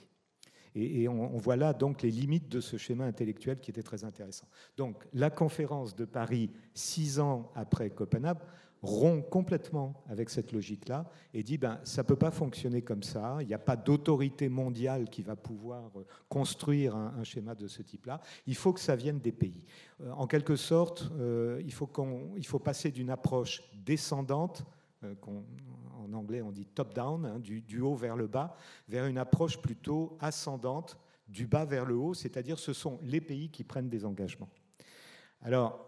[0.77, 4.47] Et, on, voit là donc les limites de ce schéma intellectuel qui était très intéressant.
[4.77, 8.37] Donc la conférence de Paris, six ans après Copenhague,
[8.83, 13.47] rompt complètement avec cette logique-là et dit ben, ça peut pas fonctionner comme ça, il
[13.47, 18.21] n'y a pas d'autorité mondiale qui va pouvoir euh, construire un, schéma de ce type-là,
[18.45, 19.65] il faut que ça vienne des pays.
[20.01, 21.89] Euh, en quelque sorte, euh, il, faut
[22.37, 24.63] il faut passer d'une approche descendante,
[26.07, 28.55] en anglais on dit top-down, hein, du, haut vers le bas,
[28.87, 30.97] vers une approche plutôt ascendante,
[31.27, 34.49] du bas vers le haut, c'est-à-dire ce sont les pays qui prennent des engagements.
[35.41, 35.87] Alors,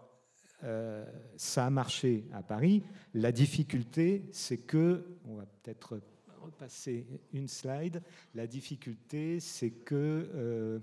[0.64, 1.04] euh,
[1.36, 2.82] ça a marché à Paris.
[3.14, 6.00] La difficulté, c'est que, on va peut-être
[6.42, 8.02] repasser une slide,
[8.34, 10.78] la difficulté, c'est que, euh,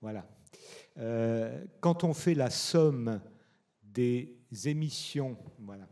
[0.00, 0.26] voilà,
[0.98, 3.20] euh, quand on fait la somme
[3.82, 5.88] des émissions, voilà,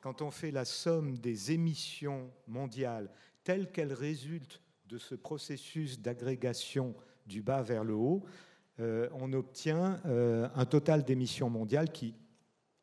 [0.00, 3.10] quand on fait la somme des émissions mondiales
[3.44, 6.94] telles qu'elles résultent de ce processus d'agrégation
[7.26, 8.24] du bas vers le haut,
[8.80, 12.14] euh, on obtient euh, un total d'émissions mondiales qui,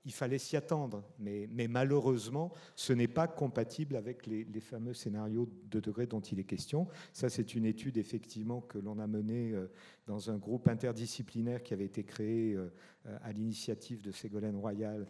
[0.07, 5.81] il fallait s'y attendre, mais, malheureusement, ce n'est pas compatible avec les, fameux scénarios de
[5.81, 6.87] degrés dont il est question.
[7.11, 9.67] Ça, c'est une étude effectivement que l'on a menée euh,
[10.07, 12.57] dans un groupe interdisciplinaire qui avait été créé
[13.21, 15.05] à l'initiative de Ségolène Royal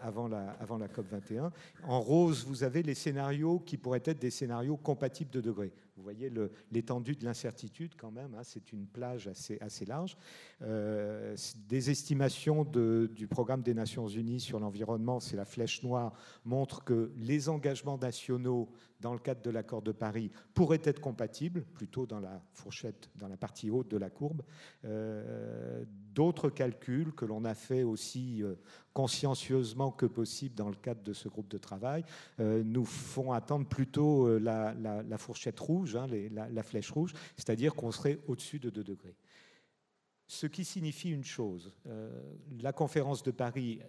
[0.00, 1.52] avant la, avant la COP 21.
[1.84, 5.72] En rose, vous avez les scénarios qui pourraient être des scénarios compatibles de degrés.
[6.00, 6.32] Vous voyez
[6.72, 10.16] l'étendue de l'incertitude quand même, hein, c'est une plage assez, large.
[10.62, 11.36] Euh,
[11.68, 16.14] des estimations du programme des Nations Unies sur l'environnement, c'est la flèche noire,
[16.46, 18.70] montrent que les engagements nationaux
[19.00, 23.28] dans le cadre de l'accord de Paris pourraient être compatibles, plutôt dans la fourchette, dans
[23.28, 24.42] la partie haute de la courbe.
[24.84, 25.84] Euh,
[26.14, 28.54] d'autres calculs que l'on a fait aussi euh,
[28.92, 32.04] consciencieusement que possible dans le cadre de ce groupe de travail,
[32.40, 34.74] euh, nous font attendre plutôt la,
[35.18, 39.16] fourchette rouge, hein, la, flèche rouge, c'est-à-dire qu'on serait au-dessus de 2 degrés.
[40.26, 41.72] Ce qui signifie une chose,
[42.60, 43.80] la conférence de Paris,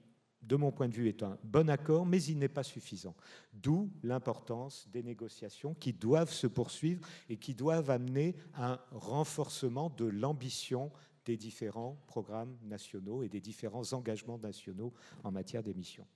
[0.42, 3.16] de mon point de vue, est un bon accord, mais il n'est pas suffisant.
[3.54, 10.06] D'où l'importance des négociations qui doivent se poursuivre et qui doivent amener un renforcement de
[10.06, 10.92] l'ambition
[11.26, 16.08] des différents programmes nationaux et des différents engagements nationaux en matière d'émissions.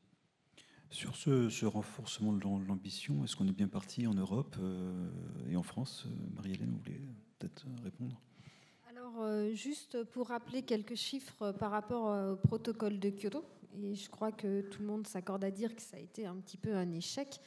[0.90, 5.10] Sur ce, renforcement de l'ambition, est-ce qu'on est bien parti en Europe euh,
[5.50, 7.02] et en France Marie-Hélène, vous voulez
[7.38, 8.20] peut-être répondre?
[8.90, 13.44] Alors, euh, juste pour rappeler quelques chiffres par rapport au protocole de Kyoto,
[13.84, 16.36] et je crois que tout le monde s'accorde à dire que ça a été un
[16.36, 17.40] petit peu un échec,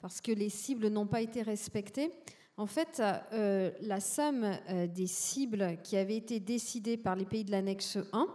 [0.00, 2.12] parce que les cibles n'ont pas été respectées.
[2.56, 3.02] En fait,
[3.32, 7.98] euh, la somme euh, des cibles qui avaient été décidées par les pays de l'annexe
[8.12, 8.28] 1,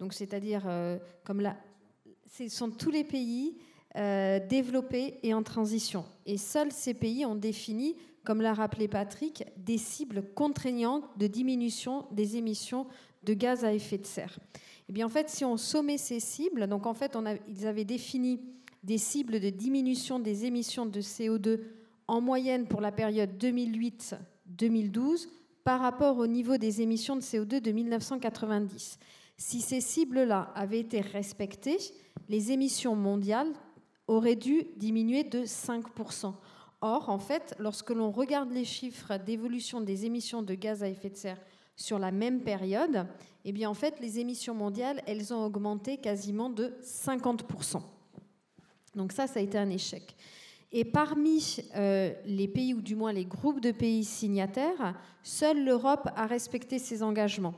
[0.00, 1.42] donc c'est-à-dire euh, comme
[2.26, 3.58] ce sont tous les pays
[4.48, 6.04] développés et en transition.
[6.24, 12.06] Et seuls ces pays ont défini, comme l'a rappelé Patrick, des cibles contraignantes de diminution
[12.12, 12.86] des émissions
[13.24, 14.38] de gaz à effet de serre.
[14.88, 14.94] Eh
[15.26, 17.16] si on sommait ces cibles, en fait,
[17.48, 18.40] ils avaient défini
[18.82, 21.60] des cibles de diminution des émissions de CO2
[22.06, 25.28] en moyenne pour la période 2008-2012
[25.62, 28.98] par rapport au niveau des émissions de CO2 de 1990.
[29.36, 31.78] Si ces cibles-là avaient été respectées,
[32.28, 33.52] les émissions mondiales
[34.06, 36.32] auraient dû diminuer de 5%.
[36.80, 41.10] Or, en fait, lorsque l'on regarde les chiffres d'évolution des émissions de gaz à effet
[41.10, 41.40] de serre
[41.76, 43.06] sur la même période,
[43.48, 47.80] eh bien, en fait, les émissions mondiales, elles ont augmenté quasiment de 50%.
[48.94, 50.14] Donc ça, ça a été un échec.
[50.70, 56.10] Et parmi euh, les pays, ou du moins les groupes de pays signataires, seule l'Europe
[56.14, 57.54] a respecté ses engagements.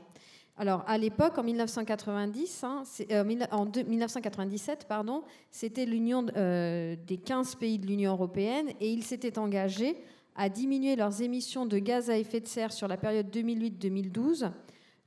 [0.55, 7.79] Alors, à l'époque, en 1990, hein, euh, 1997, pardon, c'était l'union euh, des 15 pays
[7.79, 9.97] de l'Union européenne et ils s'étaient engagés
[10.37, 14.51] à diminuer leurs émissions de gaz à effet de serre sur la période 2008-2012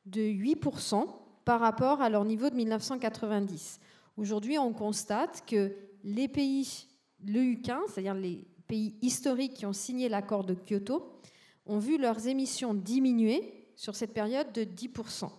[0.06, 1.06] de 8%
[1.44, 3.80] par rapport à leur niveau de 1990.
[4.16, 5.72] Aujourd'hui, on constate que
[6.04, 6.86] les pays
[7.26, 11.20] le U15, c'est-à-dire les pays historiques qui ont signé l'accord de Kyoto,
[11.66, 15.30] ont vu leurs émissions diminuer sur cette période de 10%.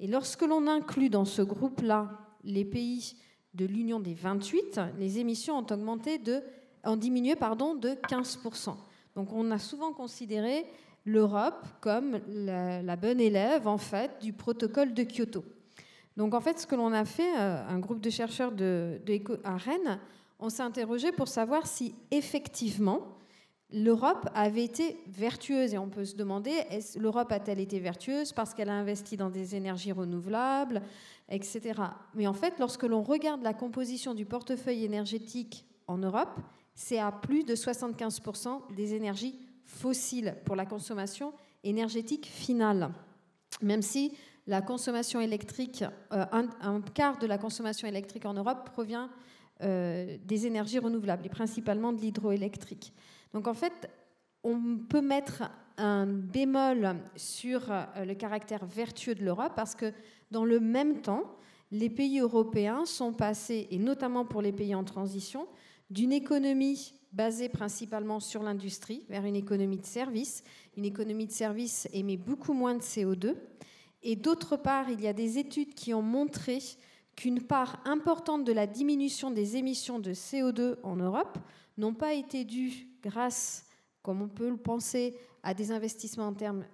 [0.00, 2.10] Et lorsque l'on inclut dans ce groupe-là
[2.44, 3.16] les pays
[3.54, 6.42] de l'Union des 28, les émissions ont augmenté de,
[6.96, 8.74] diminué de 15%.
[9.14, 10.66] Donc on a souvent considéré
[11.04, 15.44] l'Europe comme la, bonne élève en fait du protocole de Kyoto.
[16.16, 19.00] Donc en fait, ce que l'on a fait, euh, un groupe de chercheurs de,
[19.42, 19.98] à Rennes,
[20.38, 23.18] on s'est interrogé pour savoir si effectivement
[23.72, 25.74] l'Europe avait été vertueuse.
[25.74, 26.52] Et on peut se demander,
[26.96, 30.82] l'Europe a-t-elle été vertueuse parce qu'elle a investi dans des énergies renouvelables,
[31.28, 31.72] etc.
[32.14, 36.40] Mais en fait, lorsque l'on regarde la composition du portefeuille énergétique en Europe,
[36.74, 39.34] c'est à plus de 75% des énergies
[39.64, 42.90] fossiles pour la consommation énergétique finale.
[43.62, 44.12] Même si
[44.46, 49.10] la consommation électrique, euh, un, quart de la consommation électrique en Europe provient
[49.62, 52.92] euh, des énergies renouvelables, et principalement de l'hydroélectrique.
[53.32, 53.88] Donc en fait,
[54.42, 55.44] on peut mettre
[55.76, 59.92] un bémol sur euh, le caractère vertueux de l'Europe parce que
[60.30, 61.24] dans le même temps,
[61.70, 65.48] les pays européens sont passés, et notamment pour les pays en transition,
[65.90, 70.42] d'une économie basée principalement sur l'industrie vers une économie de services.
[70.76, 73.36] Une économie de services émet beaucoup moins de CO2.
[74.02, 76.58] Et d'autre part, il y a des études qui ont montré
[77.16, 81.38] qu'une part importante de la diminution des émissions de CO2 en Europe
[81.78, 83.66] n'ont pas été dues grâce,
[84.02, 86.64] comme on peut le penser, à des investissements en termes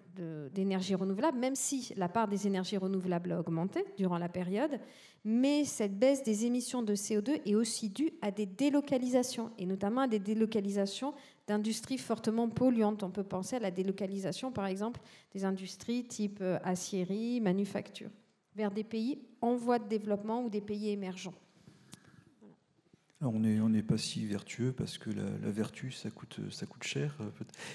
[0.52, 4.80] d'énergie renouvelable, même si la part des énergies renouvelables a augmenté durant la période,
[5.24, 10.02] mais cette baisse des émissions de CO2 est aussi due à des délocalisations, et notamment
[10.02, 11.14] à des délocalisations
[11.46, 13.02] d'industries fortement polluantes.
[13.02, 15.00] On peut penser à la délocalisation, par exemple,
[15.32, 18.10] des industries type euh, aciérie, manufacture,
[18.56, 21.34] vers des pays en voie de développement ou des pays émergents
[23.22, 26.40] on n'est pas si vertueux parce que la, vertu, ça coûte,
[26.82, 27.16] cher.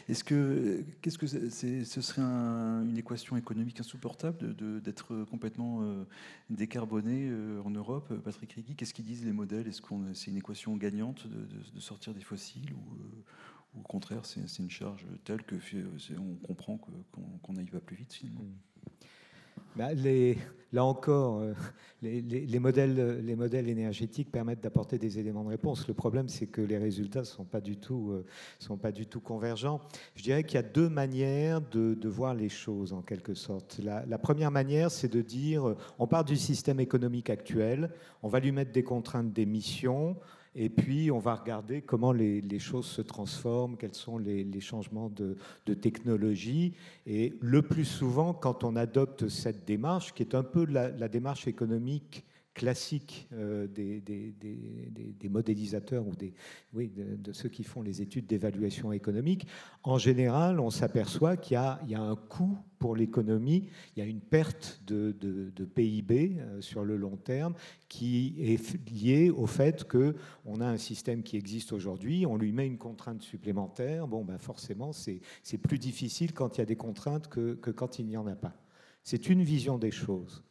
[0.10, 6.04] Est-ce que, qu'est-ce que ce serait une équation économique insupportable d'être complètement euh,
[6.50, 9.68] décarboné euh, en Europe Patrick Rigui, qu'est-ce qu'ils disent les modèles?
[9.68, 14.60] Est-ce que c'est une équation gagnante de, sortir des fossiles ou, euh, au contraire, c'est
[14.60, 15.56] une charge telle que
[16.18, 18.46] on comprend qu'on n'y va plus vite finalement?
[19.76, 19.90] Bah,
[20.72, 21.54] là encore, euh,
[22.02, 25.88] les, modèles, les modèles énergétiques permettent d'apporter des éléments de réponse.
[25.88, 28.26] Le problème, c'est que les résultats ne sont, pas du tout, euh,
[28.60, 29.82] sont pas du tout convergents.
[30.16, 33.80] Je dirais qu'il y a deux manières de, de, voir les choses, en quelque sorte.
[33.84, 38.28] La, la première manière, c'est de dire, euh, on part du système économique actuel, on
[38.28, 40.18] va lui mettre des contraintes d'émission,
[40.58, 45.36] et puis, on va regarder comment les, choses se transforment, quels sont les, changements de,
[45.74, 46.74] technologie.
[47.06, 51.48] Et le plus souvent, quand on adopte cette démarche, qui est un peu la démarche
[51.48, 52.26] économique
[52.56, 56.34] classique euh, des, modélisateurs ou des,
[56.74, 59.46] oui, de, ceux qui font les études d'évaluation économique,
[59.84, 64.10] en général, on s'aperçoit qu'il y, y, a un coût pour l'économie, il y a
[64.10, 67.54] une perte de, de PIB euh, sur le long terme
[67.90, 72.66] qui est liée au fait qu'on a un système qui existe aujourd'hui, on lui met
[72.66, 77.28] une contrainte supplémentaire, bon, ben forcément, c'est plus difficile quand il y a des contraintes
[77.28, 78.56] que, que quand il n'y en a pas.
[79.04, 80.44] C'est une vision des choses.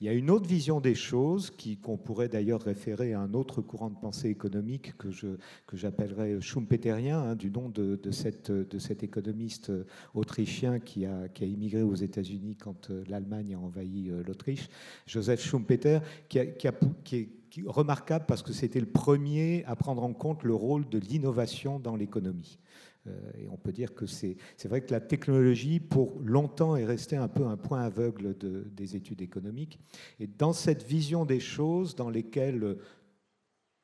[0.00, 3.60] Il y a une autre vision des choses qu'on pourrait d'ailleurs référer à un autre
[3.60, 5.26] courant de pensée économique que, je,
[5.66, 9.70] que j'appellerais schumpeterien, hein, du nom de, de, de cet économiste
[10.14, 14.70] autrichien qui a, qui a immigré aux États-Unis quand euh, l'Allemagne a envahi euh, l'Autriche,
[15.06, 15.98] Joseph Schumpeter,
[16.30, 16.68] qui, qui,
[17.04, 20.98] qui est remarquable parce que c'était le premier à prendre en compte le rôle de
[20.98, 22.58] l'innovation dans l'économie.
[23.06, 27.16] Euh, et on peut dire que c'est vrai que la technologie, pour longtemps, est restée
[27.16, 29.78] un peu un point aveugle de, des études économiques.
[30.18, 32.76] Et dans cette vision des choses, dans lesquelles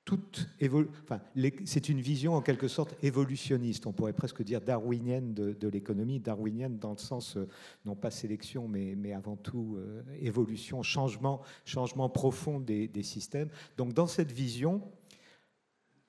[0.07, 0.49] toute
[1.03, 1.21] enfin,
[1.65, 6.79] c'est une vision en quelque sorte évolutionniste, on pourrait presque dire darwinienne de, l'économie, darwinienne
[6.79, 7.49] dans le sens euh,
[7.85, 13.49] non pas sélection, mais, avant tout euh, évolution, changement, changement profond des, systèmes.
[13.77, 14.81] Donc dans cette vision,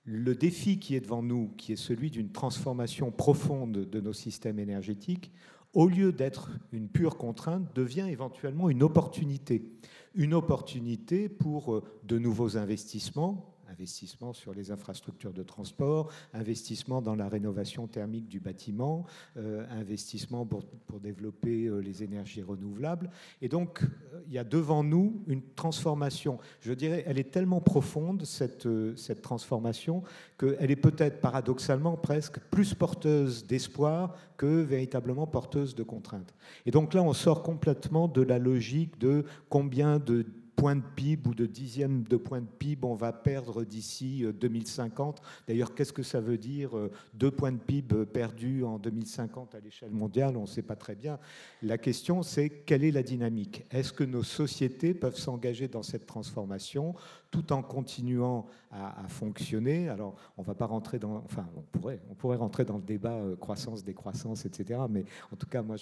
[0.09, 4.57] le défi qui est devant nous, qui est celui d'une transformation profonde de nos systèmes
[4.57, 5.33] énergétiques,
[5.73, 9.69] au lieu d'être une pure contrainte, devient éventuellement une opportunité.
[10.15, 17.15] Une opportunité pour euh, de nouveaux investissements, investissement sur les infrastructures de transport, investissement dans
[17.15, 19.05] la rénovation thermique du bâtiment,
[19.37, 20.63] euh, investissement pour,
[20.99, 23.11] développer euh, les énergies renouvelables.
[23.39, 26.39] Et donc, euh, il y a devant nous une transformation.
[26.61, 30.01] Je dirais, elle est tellement profonde, cette, cette transformation,
[30.39, 36.33] qu'elle est peut-être paradoxalement presque plus porteuse d'espoir que véritablement porteuse de contraintes.
[36.65, 40.25] Et donc là, on sort complètement de la logique de combien de
[40.57, 45.19] points de PIB ou de dixièmes de points de PIB on va perdre d'ici 2050.
[45.19, 49.53] Euh, D'ailleurs, qu'est-ce que ça veut dire euh, deux points de PIB perdus en 2050
[49.53, 50.35] à l'échelle mondiale?
[50.35, 51.19] On ne sait pas très bien.
[51.61, 53.65] La question, c'est quelle est la dynamique?
[53.69, 56.95] Est-ce que nos sociétés peuvent s'engager dans cette transformation?
[57.31, 59.89] Tout en continuant à, fonctionner.
[59.89, 63.13] Alors, on va pas rentrer dans, enfin, on pourrait, on pourrait rentrer dans le débat
[63.13, 64.81] euh, croissance, décroissance, etc.
[64.89, 65.77] Mais en tout cas, moi,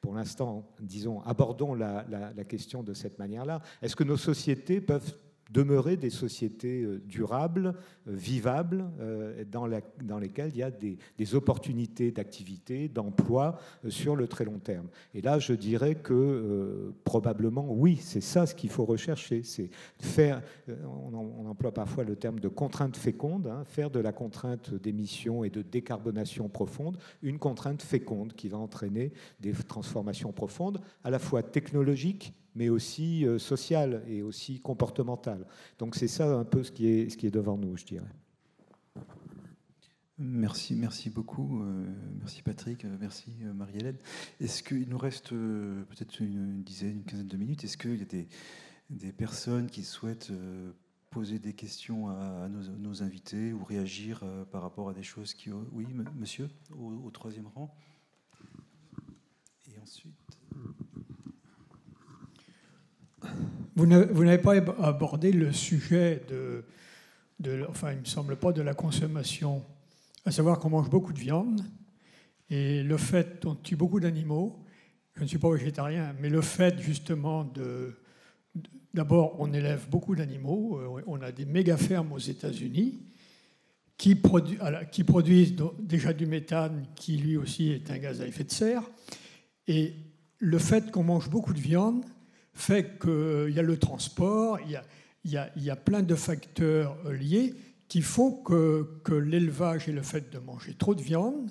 [0.00, 3.60] pour l'instant, disons, abordons la question de cette manière-là.
[3.82, 5.14] Est-ce que nos sociétés peuvent
[5.50, 7.74] demeurer des sociétés euh, durables,
[8.06, 9.66] euh, vivables, euh, dans,
[10.18, 10.98] lesquelles il y a des,
[11.34, 14.88] opportunités d'activité, d'emploi sur le très long terme.
[15.14, 19.70] Et là, je dirais que probablement, oui, c'est ça ce qu'il faut rechercher, c'est
[20.00, 25.44] faire, on, emploie parfois le terme de contrainte féconde, hein, faire de la contrainte d'émission
[25.44, 31.18] et de décarbonation profonde une contrainte féconde qui va entraîner des transformations profondes, à la
[31.18, 35.46] fois technologiques mais aussi euh, sociale et aussi comportementale.
[35.78, 38.12] Donc c'est ça un peu ce qui est, devant nous, je dirais.
[40.18, 41.62] Merci, merci beaucoup.
[41.62, 41.86] Euh,
[42.18, 43.96] merci Patrick, euh, merci Marie-Hélène.
[44.40, 48.04] Est-ce qu'il nous reste peut-être une, dizaine, une quinzaine de minutes Est-ce qu'il y a
[48.04, 48.28] des,
[48.90, 50.32] des, personnes qui souhaitent
[51.08, 54.22] poser des questions à, nos, invités ou réagir
[54.52, 55.50] par rapport à des choses qui...
[55.72, 55.86] Oui,
[56.16, 57.74] monsieur, au, au troisième rang?
[59.72, 60.19] Et ensuite...
[63.76, 66.64] Vous n'avez pas abordé le sujet de,
[67.68, 69.62] enfin, il me semble pas, de la consommation,
[70.24, 71.62] à savoir qu'on mange beaucoup de viande
[72.50, 74.64] et le fait qu'on tue beaucoup d'animaux.
[75.14, 77.94] Je ne suis pas végétarien, mais le fait justement de,
[78.94, 80.78] d'abord, on élève beaucoup d'animaux.
[80.78, 83.00] Euh, on a des méga fermes aux États-Unis
[83.96, 84.20] qui,
[84.90, 88.82] qui produisent déjà du méthane, qui lui aussi est un gaz à effet de serre.
[89.66, 89.94] Et
[90.38, 92.04] le fait qu'on mange beaucoup de viande
[92.52, 94.84] fait qu'il y a le transport, il y a,
[95.24, 97.54] il y a, il y a plein de facteurs liés
[97.88, 101.50] qui font que, que l'élevage et le fait de manger trop de viande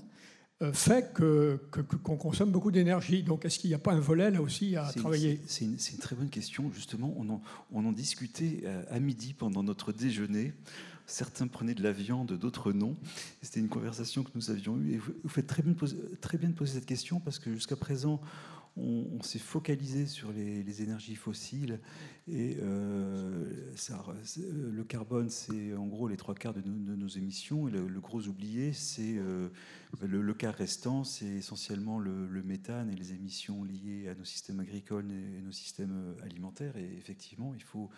[0.61, 3.23] euh, fait qu'on que, qu'on consomme beaucoup d'énergie.
[3.23, 5.39] Donc, est-ce qu'il n'y a pas un volet là aussi à travailler?
[5.47, 6.69] C'est une, une, très bonne question.
[6.73, 7.41] Justement, on en,
[7.71, 10.51] on en discutait euh, à midi pendant notre déjeuner.
[11.05, 12.97] Certains prenaient de la viande, d'autres non.
[13.41, 14.95] C'était une conversation que nous avions eue.
[14.95, 15.73] Et vous, faites très bien,
[16.19, 18.19] très bien de poser cette question parce que jusqu'à présent,
[18.79, 21.79] on, s'est focalisé sur les, énergies fossiles
[22.27, 23.73] et euh,
[24.47, 27.67] le carbone, c'est en gros les trois quarts de nos, émissions.
[27.67, 29.49] Et le, gros oublié, c'est euh,
[30.01, 35.11] le, quart restant, c'est essentiellement le, méthane et les émissions liées à nos systèmes agricoles
[35.11, 36.77] et, nos systèmes alimentaires.
[36.77, 37.89] Et effectivement, il faut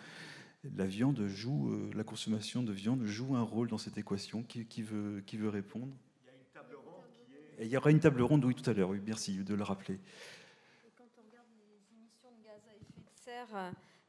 [0.76, 4.42] la viande joue, euh, la consommation de viande joue un rôle dans cette équation.
[4.44, 5.92] Qui, veut, qui veut répondre?
[6.24, 7.66] Il y a une table ronde qui est...
[7.66, 8.90] il y aura une table ronde, oui, tout à l'heure.
[8.90, 9.98] Oui, merci de le rappeler.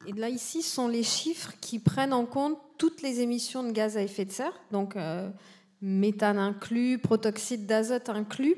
[0.05, 3.95] Et là, ici, sont les chiffres qui prennent en compte toutes les émissions de gaz
[3.97, 5.30] à effet de serre, donc euh,
[5.82, 8.55] méthane inclus, protoxyde d'azote inclus.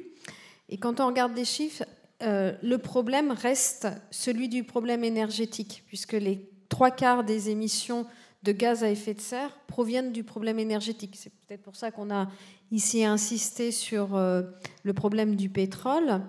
[0.70, 1.84] Et quand on regarde les chiffres,
[2.24, 8.08] euh, le problème reste celui du problème énergétique, puisque les trois quarts des émissions
[8.42, 11.16] de gaz à effet de serre proviennent du problème énergétique.
[11.16, 12.28] C'est peut-être pour ça qu'on a
[12.72, 14.44] ici insisté sur euh,
[14.84, 16.22] le problème du pétrole.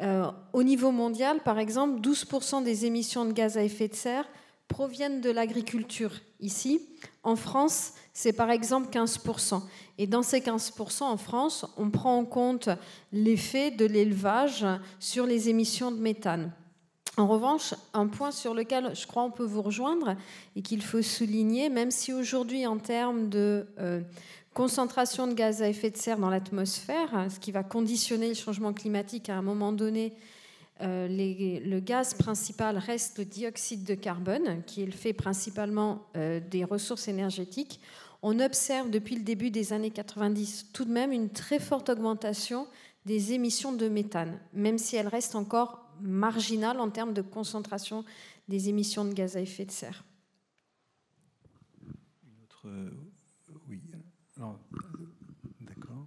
[0.00, 4.28] Euh, au niveau mondial, par exemple, 12% des émissions de gaz à effet de serre
[4.68, 6.12] proviennent de l'agriculture.
[6.40, 6.80] Ici,
[7.22, 9.62] en France, c'est par exemple 15%.
[9.96, 12.68] Et dans ces 15%, en France, on prend en compte
[13.12, 14.64] l'effet de l'élevage
[15.00, 16.52] sur les émissions de méthane.
[17.16, 20.14] En revanche, un point sur lequel je crois on peut vous rejoindre
[20.54, 24.00] et qu'il faut souligner, même si aujourd'hui en termes de euh,
[24.58, 28.72] concentration de gaz à effet de serre dans l'atmosphère, ce qui va conditionner le changement
[28.72, 30.12] climatique à un moment donné.
[30.80, 36.40] Euh, le gaz principal reste le dioxyde de carbone, qui est le fait principalement euh,
[36.40, 37.78] des ressources énergétiques.
[38.20, 42.66] On observe depuis le début des années 90 tout de même une très forte augmentation
[43.06, 48.04] des émissions de méthane, même si elle reste encore marginale en termes de concentration
[48.48, 50.04] des émissions de gaz à effet de serre.
[52.24, 52.90] Une autre euh,
[55.60, 56.06] D'accord.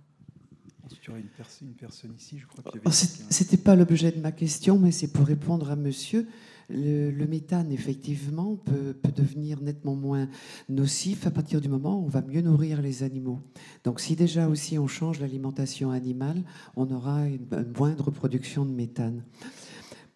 [0.84, 1.22] Ensuite, il y aurait
[1.62, 5.12] une, personne ici, je crois qu'il oh, C'était pas l'objet de ma question, mais c'est
[5.12, 6.28] pour répondre à monsieur.
[6.70, 10.30] Le, méthane, effectivement, peut, devenir nettement moins
[10.70, 13.42] nocif à partir du moment où on va mieux nourrir les animaux.
[13.84, 16.44] Donc, si déjà aussi on change l'alimentation animale,
[16.78, 17.46] on aura une,
[17.78, 19.24] moindre production de méthane.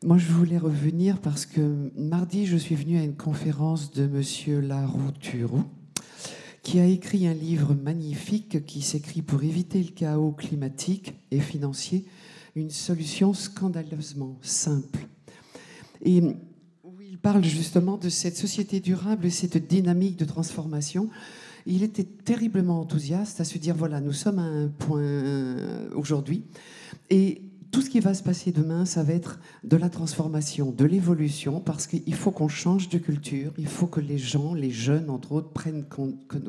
[0.04, 4.62] Moi, je voulais revenir parce que mardi, je suis venue à une conférence de monsieur
[4.62, 5.66] Larouturou
[6.66, 12.06] qui a écrit un livre magnifique qui s'écrit pour éviter le chaos climatique et financier,
[12.56, 15.06] une solution scandaleusement simple.
[16.02, 16.24] Et
[16.84, 21.12] où il parle justement de cette société durable et cette dynamique de transformation.
[21.68, 25.58] Il était terriblement enthousiaste à se dire, voilà, nous sommes à un point
[25.94, 26.46] aujourd'hui,
[27.12, 27.44] et
[27.76, 31.60] tout ce qui va se passer demain, ça va être de la transformation, de l'évolution,
[31.60, 35.34] parce qu'il faut qu'on change de culture, il faut que les gens, les jeunes entre
[35.34, 35.84] autres, prennent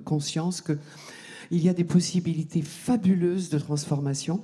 [0.05, 0.79] conscience qu'il
[1.51, 4.41] y a des possibilités fabuleuses de transformation.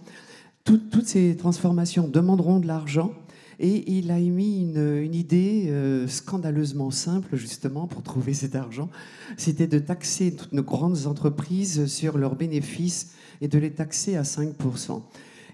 [0.64, 3.12] toutes ces transformations demanderont de l'argent.
[3.60, 8.90] Et il a émis une, idée euh, scandaleusement simple, justement, pour trouver cet argent.
[9.36, 14.22] C'était de taxer toutes nos grandes entreprises sur leurs bénéfices et de les taxer à
[14.22, 15.00] 5%.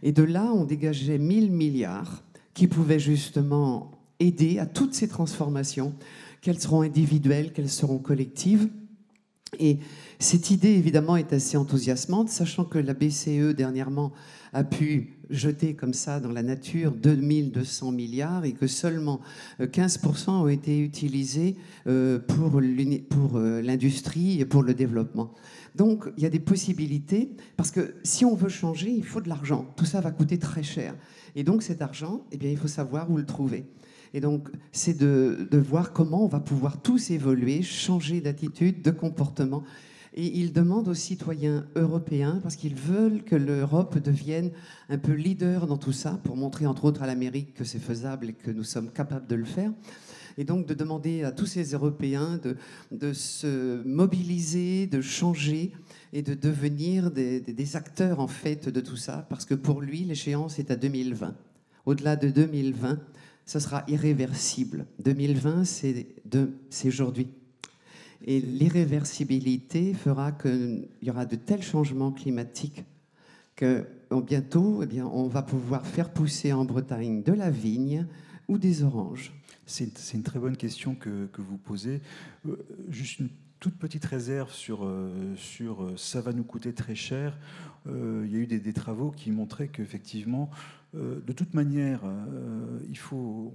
[0.03, 2.23] Et de là, on dégageait 1000 milliards
[2.55, 5.95] qui pouvaient justement aider à toutes ces transformations,
[6.41, 8.69] qu'elles seront individuelles, qu'elles seront collectives.
[9.59, 9.79] Et
[10.19, 14.13] cette idée, évidemment, est assez enthousiasmante, sachant que la BCE, dernièrement,
[14.53, 19.21] a pu jeter comme ça dans la nature 2200 milliards et que seulement
[19.61, 21.57] 15% euh, ont été utilisés
[21.87, 25.33] euh, pour euh, l'industrie et pour le développement.
[25.75, 29.29] Donc, il y a des possibilités, parce que si on veut changer, il faut de
[29.29, 29.73] l'argent.
[29.77, 30.95] Tout ça va coûter très cher.
[31.37, 33.65] Et donc, cet argent, eh bien, il faut savoir où le trouver.
[34.15, 38.91] Et donc, c'est de, de voir comment on va pouvoir tous évoluer, changer d'attitude, de
[38.91, 39.63] comportement.
[40.21, 44.51] Et ils demandent aux citoyens européens, parce qu'ils veulent que l'Europe devienne
[44.89, 48.31] un peu leader dans tout ça, pour montrer entre autres à l'Amérique que c'est faisable
[48.31, 49.71] et que nous sommes capables de le faire
[50.37, 52.57] et donc de demander à tous ces Européens de,
[52.93, 55.73] de se mobiliser, de changer
[56.13, 60.01] et de devenir des, des, acteurs en fait de tout ça, parce que pour lui,
[60.05, 61.35] l'échéance est à 2020.
[61.87, 63.01] Au-delà de 2020,
[63.47, 64.87] ce sera irréversible.
[65.01, 66.07] 2020, c'est
[66.87, 67.29] aujourd'hui.
[68.25, 72.85] Et l'irréversibilité fera qu'il y aura de tels changements climatiques
[73.55, 78.07] que bientôt, eh bien, on va pouvoir faire pousser en Bretagne de la vigne
[78.49, 79.33] ou des oranges.
[79.67, 82.01] C'est une très bonne question que, vous posez.
[82.47, 82.57] Euh,
[82.89, 83.29] juste une
[83.61, 87.39] toute petite réserve sur, euh, sur euh, ça va nous coûter très cher.
[87.87, 90.51] il y a eu des, travaux qui montraient qu'effectivement,
[90.95, 92.03] de toute manière,
[92.89, 93.53] il faut,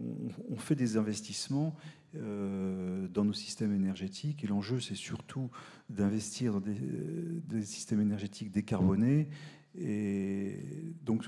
[0.50, 1.76] on, fait des investissements
[2.14, 5.50] dans nos systèmes énergétiques et l'enjeu, c'est surtout
[5.90, 9.30] d'investir dans des, systèmes énergétiques décarbonés.
[9.76, 10.60] Et
[11.04, 11.26] donc,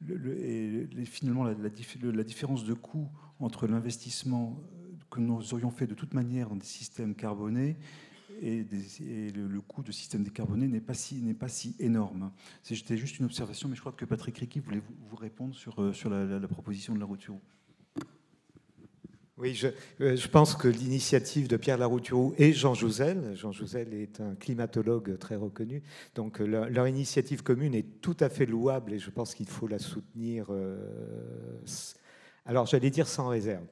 [0.00, 3.08] le, finalement, la, différence de coût
[3.38, 4.60] entre l'investissement
[5.10, 7.76] que nous aurions fait de toute manière dans des systèmes carbonés
[8.42, 8.64] et,
[9.32, 12.32] le, coût de système décarboné n'est pas si pas si énorme.
[12.62, 15.92] C'était juste une observation, mais je crois que Patrick Ricky voulait vous, répondre sur, euh,
[15.92, 17.40] sur la, proposition de la Larouturou.
[19.38, 19.68] Oui, je,
[20.00, 24.34] euh, je, pense que l'initiative de Pierre Larouturou et Jean Jouzel, Jean Jouzel est un
[24.34, 25.82] climatologue très reconnu,
[26.14, 29.66] donc euh, leur, initiative commune est tout à fait louable et je pense qu'il faut
[29.66, 30.46] la soutenir.
[32.46, 33.64] Alors, j'allais dire sans réserve,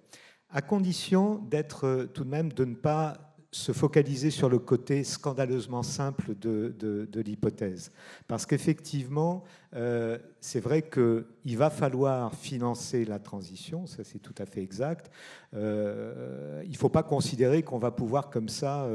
[0.50, 5.04] à condition d'être euh, tout de même de ne pas se focaliser sur le côté
[5.04, 7.92] scandaleusement simple de, l'hypothèse.
[8.26, 9.44] Parce qu'effectivement,
[9.76, 15.08] euh, c'est vrai qu'il va falloir financer la transition, ça c'est tout à fait exact.
[15.54, 18.88] Euh, il ne faut pas considérer qu'on va pouvoir comme ça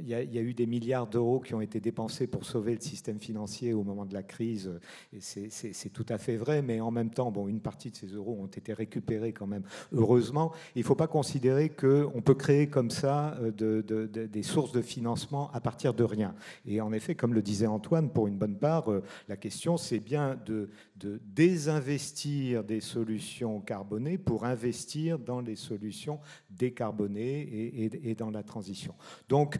[0.00, 3.20] il y, a, eu des milliards d'euros qui ont été dépensés pour sauver le système
[3.20, 4.70] financier au moment de la crise,
[5.12, 8.08] et c'est tout à fait vrai, mais en même temps, bon, une partie de ces
[8.08, 10.52] euros ont été récupérés quand même, heureusement.
[10.74, 14.82] Il ne faut pas considérer qu'on peut créer comme ça euh, de, des sources de
[14.82, 16.34] financement à partir de rien.
[16.66, 20.00] Et en effet, comme le disait Antoine, pour une bonne part, euh, la question, c'est
[20.00, 20.68] bien de,
[21.06, 28.94] désinvestir des solutions carbonées pour investir dans les solutions décarbonées et, et dans la transition.
[29.28, 29.58] Donc,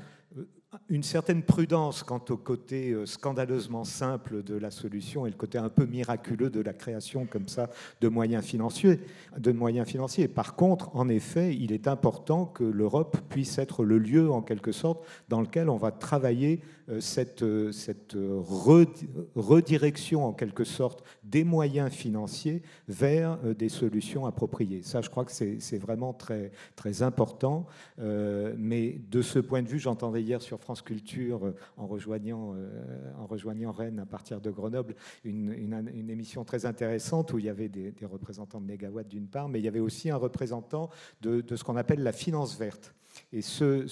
[0.89, 5.59] une certaine prudence quant au côté euh, scandaleusement simple de la solution et le côté
[5.59, 7.69] un peu miraculeux de la création comme ça
[8.01, 9.01] de moyens financiers.
[9.37, 10.29] De moyens financiers.
[10.29, 14.73] Par contre, en effet, il est important que l'Europe puisse être le lieu, en quelque
[14.73, 17.71] sorte, dans lequel on va travailler euh, cette, euh,
[19.35, 24.83] redirection, en quelque sorte, des moyens financiers vers des solutions appropriées.
[24.83, 27.67] Ça, je crois que c'est vraiment très important.
[27.99, 33.13] Mais de ce point de vue, j'entendais hier sur France Culture, euh, en rejoignant, euh,
[33.19, 34.95] en rejoignant Rennes à partir de Grenoble,
[35.25, 39.59] une, une, émission très intéressante où il y avait des, représentants de d'une part, mais
[39.59, 40.89] il y avait aussi un représentant
[41.21, 42.95] de, de ce qu'on appelle la finance verte.
[43.33, 43.87] Et ce,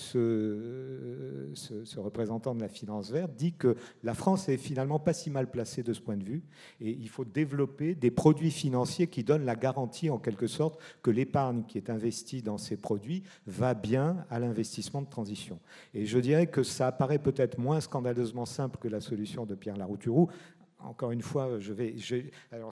[1.98, 5.82] représentant de la finance verte dit que la France est finalement pas si mal placée
[5.82, 6.42] de ce point de vue,
[6.80, 11.10] et il faut développer des produits financiers qui donnent la garantie, en quelque sorte, que
[11.10, 15.58] l'épargne qui est investie dans ces produits va bien à l'investissement de transition.
[15.94, 19.76] Et je dirais que ça apparaît peut-être moins scandaleusement simple que la solution de Pierre
[19.76, 20.28] Larouturou,
[20.84, 21.96] encore une fois, je vais.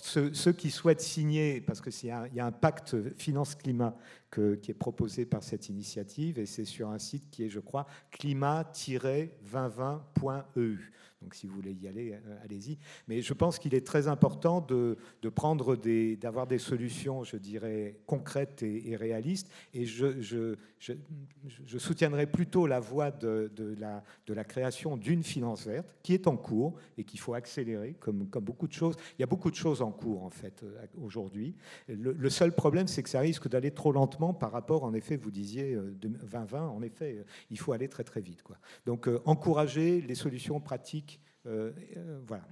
[0.01, 3.97] ceux, qui souhaitent signer, parce qu'il y, a un pacte finance-climat
[4.31, 7.87] qui est proposé par cette initiative, et c'est sur un site qui est, je crois,
[8.13, 10.93] climat-2020.eu.
[11.23, 12.79] Donc si vous voulez y aller, euh, allez-y.
[13.09, 17.37] Mais je pense qu'il est très important de, de prendre des, d'avoir des solutions, je
[17.37, 19.51] dirais, concrètes et, réalistes.
[19.75, 25.23] Et je, je, je, soutiendrai plutôt la voie de, de, la, de la création d'une
[25.23, 28.95] finance verte qui est en cours et qu'il faut accélérer, comme, comme beaucoup de choses.
[29.19, 31.57] Il y a beaucoup de choses en cours, en fait, euh, aujourd'hui.
[31.89, 35.31] Le, seul problème, c'est que ça risque d'aller trop lentement par rapport, en effet, vous
[35.31, 38.45] disiez 2020, en effet, il faut aller très très vite.
[38.87, 41.08] Donc encourager les solutions pratiques euh, euh,
[42.27, 42.47] voilà.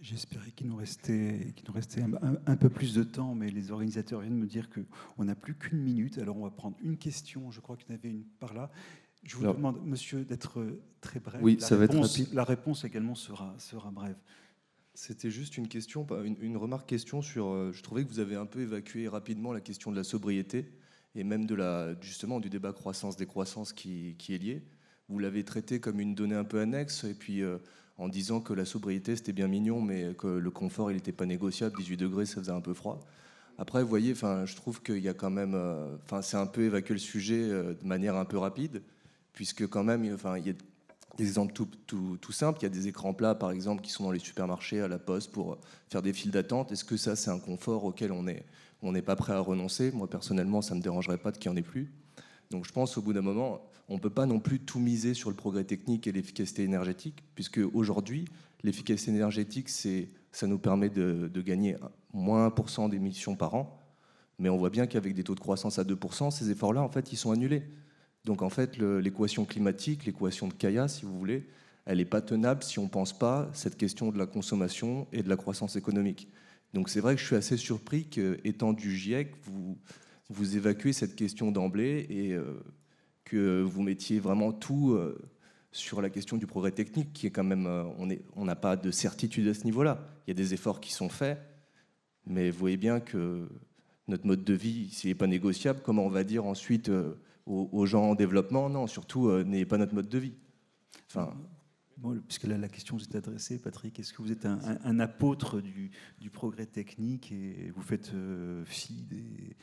[0.00, 4.20] J'espérais qu'il nous restait, qu'il nous restait un, peu plus de temps, mais les organisateurs
[4.20, 6.18] viennent me dire qu'on n'a plus qu'une minute.
[6.18, 8.70] Alors on va prendre une question, je crois qu'il y en avait une par là.
[9.22, 10.64] Je vous demande, monsieur, d'être
[11.00, 11.40] très bref.
[11.42, 12.34] Oui, la ça réponse, va être rapide.
[12.34, 14.18] La réponse également sera, sera brève.
[14.94, 17.48] C'était juste une question, une, une, remarque question sur.
[17.48, 20.70] Euh, je trouvais que vous avez un peu évacué rapidement la question de la sobriété
[21.14, 24.62] et même de la, justement du débat croissance-décroissance qui, qui est lié
[25.08, 27.58] vous l'avez traité comme une donnée un peu annexe, et puis euh,
[27.98, 31.26] en disant que la sobriété c'était bien mignon, mais que le confort il n'était pas
[31.26, 33.00] négociable, 18 degrés ça faisait un peu froid.
[33.58, 36.94] Après, vous voyez, je trouve qu'il y a quand même, euh, c'est un peu évacuer
[36.94, 38.82] le sujet euh, de manière un peu rapide,
[39.32, 40.54] puisque quand même, il y a
[41.16, 42.58] des exemples tout, simples.
[42.60, 44.98] Il y a des écrans plats, par exemple, qui sont dans les supermarchés, à la
[44.98, 45.56] poste, pour
[45.88, 46.70] faire des files d'attente.
[46.70, 48.44] Est-ce que ça, c'est un confort auquel on n'est
[48.82, 49.90] on n'est pas prêt à renoncer?
[49.90, 51.90] Moi, personnellement, ça ne me dérangerait pas de qu'il n'y en ait plus.
[52.50, 55.14] Donc, je pense, au bout d'un moment, on ne peut pas non plus tout miser
[55.14, 58.26] sur le progrès technique et l'efficacité énergétique, puisque aujourd'hui,
[58.62, 61.76] l'efficacité énergétique, ça nous permet de, gagner
[62.12, 63.80] moins 1% d'émissions par an,
[64.38, 67.12] mais on voit bien qu'avec des taux de croissance à 2%, ces efforts-là, en fait,
[67.12, 67.62] ils sont annulés.
[68.24, 71.46] Donc en fait, l'équation climatique, l'équation de Kaya, si vous voulez,
[71.86, 75.22] elle n'est pas tenable si on ne pense pas cette question de la consommation et
[75.22, 76.28] de la croissance économique.
[76.74, 79.78] Donc c'est vrai que je suis assez surpris qu'étant du GIEC, vous,
[80.28, 82.60] vous évacuez cette question d'emblée et euh,
[83.26, 85.18] que vous mettiez vraiment tout euh,
[85.72, 87.84] sur la question du progrès technique, qui est quand même, euh,
[88.34, 90.08] on n'a pas de certitude à ce niveau-là.
[90.26, 91.38] Il y a des efforts qui sont faits,
[92.24, 93.48] mais vous voyez bien que
[94.08, 97.14] notre mode de vie, s'il n'est pas négociable, comment on va dire ensuite euh,
[97.46, 100.34] aux, gens en développement, non, surtout, n'ayez pas notre mode de vie.
[101.08, 101.32] Enfin,
[102.26, 105.92] puisque là, la question vous est adressée, Patrick, est-ce que vous êtes un, apôtre du,
[106.32, 108.10] progrès technique et vous faites
[108.64, 109.56] fi des,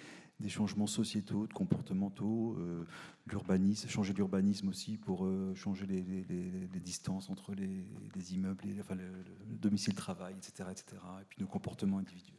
[0.43, 2.85] des changements sociétaux, de comportementaux, euh,
[3.27, 9.05] l'urbanisme, changer l'urbanisme aussi pour euh, changer les, distances entre les, immeubles, enfin, le,
[9.49, 12.35] le domicile-travail, etc., etc., et puis nos comportements individuels.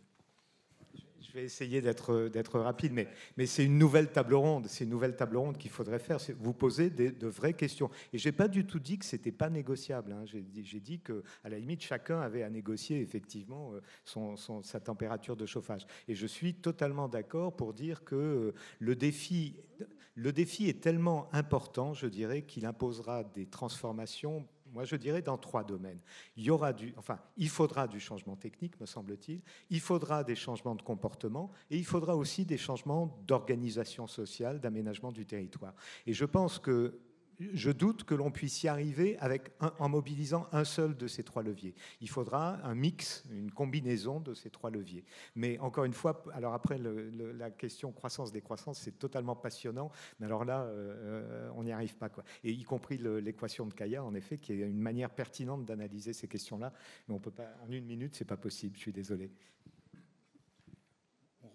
[1.27, 4.67] Je vais essayer d'être rapide, mais, c'est une nouvelle table ronde.
[4.69, 6.19] C'est une nouvelle table ronde qu'il faudrait faire.
[6.39, 7.91] Vous poser de vraies questions.
[8.13, 10.13] Et j'ai pas du tout dit que c'était pas négociable.
[10.13, 10.25] Hein.
[10.27, 15.37] J'ai dit, dit que, à la limite, chacun avait à négocier effectivement euh, sa température
[15.37, 15.87] de chauffage.
[16.09, 19.57] Et je suis totalement d'accord pour dire que euh, le défi,
[20.15, 25.39] le défi est tellement important, je dirais, qu'il imposera des transformations moi, je dirais dans
[25.39, 26.01] trois domaines.
[26.37, 26.53] Il
[27.37, 29.41] il faudra du changement technique, me semble-t-il.
[29.71, 35.13] Il faudra des changements de comportement et il faudra aussi des changements d'organisation sociale, d'aménagement
[35.13, 35.75] du territoire.
[36.07, 36.99] Et je pense que
[37.39, 39.19] je doute que l'on puisse y arriver
[39.78, 41.74] en mobilisant un seul de ces trois leviers.
[42.01, 45.05] Il faudra un mix, une combinaison de ces trois leviers.
[45.35, 49.90] Mais encore une fois, alors après la question croissance-décroissance, c'est totalement passionnant.
[50.20, 52.11] Mais alors là, euh, on n'y arrive pas.
[52.43, 56.28] Et y compris l'équation de Kaya, en effet, qui est une manière pertinente d'analyser ces
[56.28, 56.73] questions-là.
[57.09, 58.77] Mais on peut pas, en une minute, c'est pas possible.
[58.77, 59.31] Je suis désolé.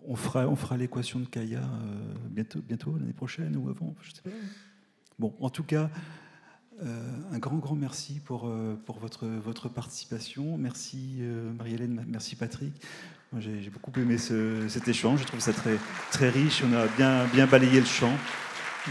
[0.05, 4.11] On fera, on fera l'équation de Kaya euh, bientôt, bientôt l'année prochaine ou avant, je
[4.11, 4.29] sais pas.
[5.19, 5.89] Bon, en tout cas,
[6.81, 6.85] euh,
[7.33, 10.57] un grand, grand merci pour, euh, pour votre, votre participation.
[10.57, 12.73] Merci euh, Marie-Hélène, merci Patrick.
[13.37, 15.77] J'ai beaucoup aimé cet échange, je trouve ça très,
[16.11, 18.11] très riche, on a bien, bien balayé le champ.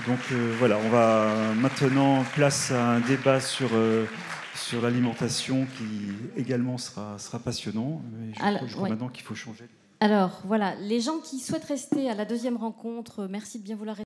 [0.06, 0.20] Donc
[0.60, 3.70] voilà, on va maintenant place à un débat sur,
[4.54, 8.00] sur l'alimentation qui également sera, sera passionnant.
[8.32, 9.64] je, crois, maintenant qu'il faut changer.
[9.98, 13.96] Alors voilà, les gens qui souhaitent rester à la deuxième rencontre, merci de bien vouloir